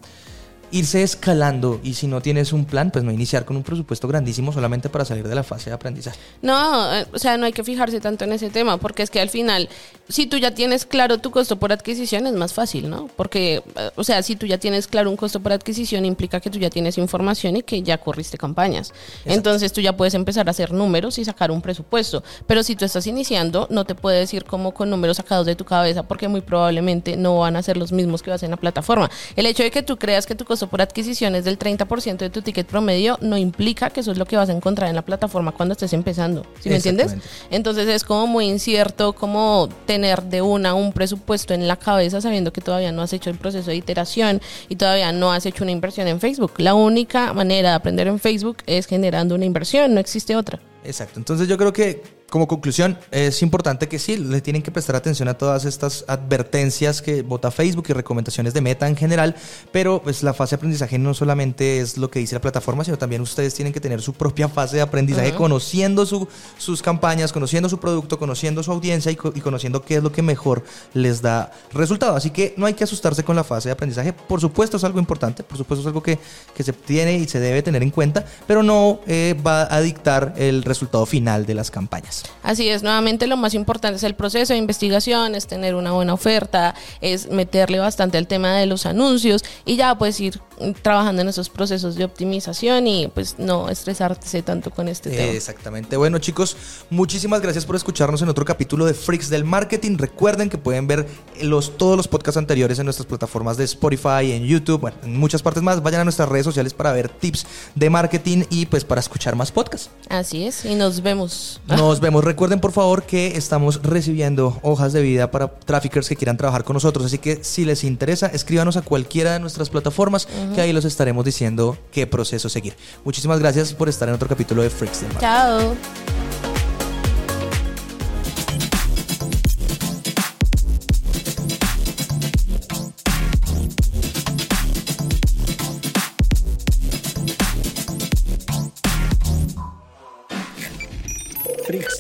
irse 0.72 1.04
escalando 1.04 1.80
y 1.84 1.94
si 1.94 2.08
no 2.08 2.22
tienes 2.22 2.54
un 2.54 2.66
plan, 2.66 2.92
pues 2.92 3.04
no 3.04 3.12
iniciar 3.12 3.46
con 3.46 3.56
un 3.56 3.64
presupuesto 3.64 4.08
grandísimo 4.08 4.52
solamente 4.52 4.90
para 4.90 5.06
salir 5.06 5.28
de 5.28 5.36
la 5.36 5.44
fase 5.44 5.70
de 5.70 5.76
aprendizaje. 5.76 6.18
No, 6.42 6.94
eh, 6.94 7.06
o 7.14 7.20
sea, 7.20 7.38
no 7.38 7.46
hay 7.46 7.54
que 7.54 7.64
fijarse 7.64 8.00
tanto 8.00 8.26
en 8.26 8.34
ese 8.34 8.50
tema 8.50 8.78
porque 8.78 9.04
es 9.04 9.10
que 9.10 9.20
al 9.20 9.30
final, 9.30 9.70
si 10.10 10.28
tú 10.28 10.38
ya 10.38 10.54
tienes 10.54 10.86
claro 10.86 11.20
tu 11.20 11.32
costo 11.32 11.58
por 11.58 11.72
adquisición, 11.72 12.28
es 12.28 12.34
más 12.34 12.54
fácil, 12.54 12.90
¿no? 12.90 13.10
Porque, 13.16 13.64
eh, 13.76 13.92
o 13.96 14.04
sea, 14.04 14.22
si 14.24 14.36
tú 14.36 14.46
ya 14.46 14.58
tienes 14.58 14.88
claro 14.88 15.10
un 15.10 15.18
costo 15.18 15.40
por 15.40 15.54
adquisición, 15.54 16.06
implica 16.06 16.40
que 16.40 16.50
tú 16.50 16.60
ya 16.60 16.70
tienes 16.70 16.98
información 16.98 17.58
y 17.58 17.64
que 17.64 17.82
ya 17.82 17.98
corriste 17.98 18.38
campañas. 18.38 18.94
Entonces 19.26 19.72
tú 19.72 19.82
ya 19.82 19.96
puedes 19.96 20.14
empezar 20.14 20.48
a 20.48 20.52
hacer 20.52 20.72
números 20.74 21.18
y 21.18 21.26
sacar 21.26 21.52
un 21.52 21.62
presupuesto. 21.62 22.24
Pero 22.46 22.64
si 22.64 22.76
tú 22.76 22.86
estás 22.86 23.08
iniciando, 23.08 23.68
no 23.70 23.86
te 23.86 23.96
puedes 23.96 24.34
ir 24.34 24.44
como 24.44 24.74
con 24.74 24.90
números 24.90 25.18
sacados 25.18 25.46
de 25.46 25.56
tu 25.56 25.66
cabeza 25.66 26.04
porque 26.04 26.28
muy 26.28 26.42
probablemente 26.42 27.18
no 27.18 27.40
van 27.40 27.56
a 27.56 27.64
ser 27.64 27.78
los 27.78 27.92
mismos 27.92 28.22
que 28.22 28.32
vas 28.32 28.44
en 28.44 28.52
la 28.52 28.58
plataforma. 28.58 29.10
El 29.36 29.46
hecho 29.46 29.64
de 29.64 29.72
que 29.72 29.84
tú 29.84 29.98
creas 29.98 30.26
que 30.26 30.36
tu 30.36 30.46
costo 30.46 30.57
por 30.66 30.82
adquisición 30.82 31.36
es 31.36 31.46
del 31.46 31.60
30% 31.60 32.18
de 32.18 32.32
tu 32.32 32.42
ticket 32.42 32.66
promedio, 32.66 33.20
no 33.22 33.38
implica 33.38 33.92
que 33.92 34.00
eso 34.00 34.12
es 34.12 34.18
lo 34.18 34.26
que 34.26 34.36
vas 34.36 34.50
a 34.50 34.54
encontrar 34.54 34.90
en 34.90 34.96
la 34.96 35.04
plataforma 35.04 35.52
cuando 35.52 35.74
estés 35.74 35.94
empezando. 35.94 36.44
¿Sí 36.60 36.70
me 36.70 36.78
entiendes? 36.78 37.16
Entonces 37.52 37.88
es 37.88 38.04
como 38.04 38.26
muy 38.26 38.48
incierto 38.48 39.14
como 39.14 39.70
tener 39.86 40.24
de 40.24 40.42
una 40.42 40.74
un 40.74 40.92
presupuesto 40.92 41.54
en 41.54 41.68
la 41.68 41.76
cabeza 41.76 42.20
sabiendo 42.20 42.52
que 42.52 42.62
todavía 42.62 42.92
no 42.92 43.04
has 43.04 43.14
hecho 43.14 43.30
el 43.30 43.38
proceso 43.38 43.70
de 43.70 43.76
iteración 43.76 44.42
y 44.70 44.78
todavía 44.78 45.12
no 45.12 45.32
has 45.32 45.46
hecho 45.46 45.64
una 45.64 45.72
inversión 45.72 46.08
en 46.08 46.20
Facebook. 46.20 46.54
La 46.58 46.74
única 46.74 47.34
manera 47.34 47.70
de 47.70 47.76
aprender 47.76 48.08
en 48.08 48.20
Facebook 48.20 48.58
es 48.66 48.88
generando 48.88 49.36
una 49.36 49.46
inversión, 49.46 49.94
no 49.94 50.00
existe 50.00 50.36
otra. 50.36 50.60
Exacto. 50.84 51.20
Entonces 51.20 51.48
yo 51.48 51.58
creo 51.58 51.74
que 51.74 52.18
como 52.30 52.48
conclusión, 52.48 52.98
es 53.12 53.42
importante 53.42 53.88
que 53.88 54.00
sí, 54.00 54.18
le 54.18 54.42
tienen 54.42 54.62
que 54.62 54.72
prestar 54.72 54.98
atención 54.98 55.30
a 55.30 55.38
todas 55.38 55.64
estas 55.64 56.04
advertencias 56.08 57.02
que 57.02 57.22
vota 57.22 57.52
Facebook 57.52 57.86
y 57.88 57.94
recomendaciones 57.94 58.54
de 58.54 58.60
Meta 58.60 58.88
en 58.88 58.98
general, 58.98 59.36
pero 59.72 60.02
pues 60.04 60.24
la 60.24 60.34
fase 60.34 60.52
de 60.52 60.58
aprendizaje 60.58 61.00
no 61.00 61.14
solamente 61.14 61.80
es 61.80 61.98
lo 61.98 62.12
que 62.12 62.20
dice 62.20 62.36
la 62.36 62.42
plataforma, 62.42 62.84
sino 62.84 62.98
también 62.98 63.22
ustedes 63.22 63.54
tienen 63.54 63.72
que 63.72 63.80
tener 63.80 64.02
su 64.02 64.14
propia 64.14 64.50
fase 64.50 64.76
de 64.76 64.82
aprendizaje, 64.82 65.34
conociendo 65.36 66.06
su, 66.06 66.28
sus 66.58 66.82
campañas, 66.82 67.32
conociendo 67.32 67.70
su 67.70 67.80
producto, 67.80 68.20
conociendo 68.20 68.62
su 68.62 68.72
audiencia 68.72 69.12
y, 69.12 69.16
conociendo 69.16 69.82
qué 69.82 69.96
es 69.96 70.04
lo 70.04 70.12
que 70.12 70.22
mejor 70.22 70.64
les 70.94 71.22
da 71.22 71.52
resultado. 71.72 72.16
Así 72.16 72.32
que 72.32 72.54
no 72.58 72.66
hay 72.66 72.74
que 72.74 72.84
asustarse 72.84 73.24
con 73.24 73.38
la 73.38 73.46
fase 73.46 73.70
de 73.70 73.74
aprendizaje, 73.74 74.12
por 74.12 74.42
supuesto 74.42 74.76
es 74.76 74.84
algo 74.84 75.00
importante, 75.00 75.44
por 75.44 75.58
supuesto 75.58 75.82
es 75.82 75.88
algo 75.88 76.04
que, 76.04 76.20
que 76.54 76.64
se 76.64 76.74
tiene 76.74 77.18
y 77.18 77.28
se 77.28 77.40
debe 77.40 77.64
tener 77.64 77.84
en 77.84 77.90
cuenta, 77.90 78.26
pero 78.46 78.64
no 78.64 79.00
eh, 79.08 79.34
va 79.46 79.74
a 79.74 79.80
dictar 79.80 80.34
el 80.38 80.64
resultado 80.68 81.06
final 81.06 81.46
de 81.46 81.54
las 81.54 81.72
campañas. 81.72 82.24
Así 82.44 82.70
es, 82.70 82.84
nuevamente 82.84 83.28
lo 83.28 83.38
más 83.38 83.54
importante 83.54 83.98
es 83.98 84.04
el 84.04 84.16
proceso 84.16 84.54
de 84.54 84.60
investigación, 84.60 85.36
es 85.36 85.48
tener 85.48 85.76
una 85.76 85.92
buena 85.92 86.14
oferta, 86.14 86.76
es 87.02 87.30
meterle 87.30 87.80
bastante 87.80 88.18
al 88.18 88.28
tema 88.28 88.56
de 88.56 88.66
los 88.66 88.86
anuncios 88.86 89.44
y 89.66 89.76
ya 89.76 89.98
pues 89.98 90.20
ir 90.20 90.40
trabajando 90.82 91.22
en 91.22 91.28
esos 91.30 91.50
procesos 91.50 91.96
de 91.96 92.04
optimización 92.04 92.88
y 92.88 93.08
pues 93.08 93.36
no 93.38 93.70
estresarse 93.70 94.42
tanto 94.42 94.72
con 94.72 94.88
este 94.88 95.10
tema. 95.10 95.32
Exactamente. 95.32 95.98
Bueno 95.98 96.18
chicos, 96.20 96.58
muchísimas 96.90 97.42
gracias 97.42 97.66
por 97.66 97.76
escucharnos 97.76 98.22
en 98.22 98.30
otro 98.30 98.46
capítulo 98.46 98.86
de 98.86 98.94
Freaks 98.94 99.30
del 99.30 99.44
Marketing. 99.44 99.98
Recuerden 99.98 100.50
que 100.50 100.58
pueden 100.58 100.88
ver 100.88 101.08
los, 101.42 101.78
todos 101.78 101.96
los 101.96 102.08
podcasts 102.08 102.38
anteriores 102.38 102.80
en 102.80 102.86
nuestras 102.86 103.06
plataformas 103.06 103.58
de 103.58 103.66
Spotify, 103.66 104.32
en 104.32 104.46
YouTube, 104.46 104.82
bueno, 104.82 104.98
en 105.04 105.18
muchas 105.18 105.42
partes 105.42 105.64
más. 105.64 105.82
Vayan 105.84 106.02
a 106.02 106.04
nuestras 106.04 106.30
redes 106.30 106.46
sociales 106.46 106.74
para 106.74 106.92
ver 106.92 107.10
tips 107.10 107.46
de 107.76 107.90
marketing 107.90 108.44
y 108.50 108.66
pues 108.66 108.84
para 108.84 109.00
escuchar 109.00 109.36
más 109.36 109.52
podcasts. 109.52 109.90
Así 110.10 110.46
es, 110.46 110.57
y 110.66 110.76
nos 110.76 111.02
vemos. 111.02 111.60
Nos 111.68 112.00
vemos. 112.00 112.24
Recuerden 112.24 112.60
por 112.60 112.72
favor 112.72 113.04
que 113.04 113.38
estamos 113.38 113.82
recibiendo 113.84 114.60
hojas 114.62 114.94
de 114.94 115.02
vida 115.02 115.32
para 115.32 115.48
traffickers 115.48 116.10
que 116.10 116.16
quieran 116.16 116.38
trabajar 116.38 116.64
con 116.64 116.74
nosotros. 116.74 117.06
Así 117.06 117.18
que 117.18 117.44
si 117.44 117.66
les 117.66 117.84
interesa, 117.84 118.28
escríbanos 118.28 118.78
a 118.78 118.82
cualquiera 118.82 119.34
de 119.34 119.40
nuestras 119.40 119.70
plataformas 119.70 120.28
que 120.56 120.62
ahí 120.62 120.74
los 120.74 120.86
estaremos 120.86 121.26
diciendo 121.26 121.78
qué 121.92 122.08
proceso 122.08 122.50
seguir. 122.50 122.76
Muchísimas 123.04 123.40
gracias 123.40 123.74
por 123.74 123.90
estar 123.90 124.08
en 124.08 124.16
otro 124.16 124.28
capítulo 124.28 124.62
de 124.62 124.70
Freaks 124.70 125.04
Chao. 125.20 125.76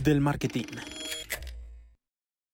del 0.07 0.21
marketing. 0.21 1.06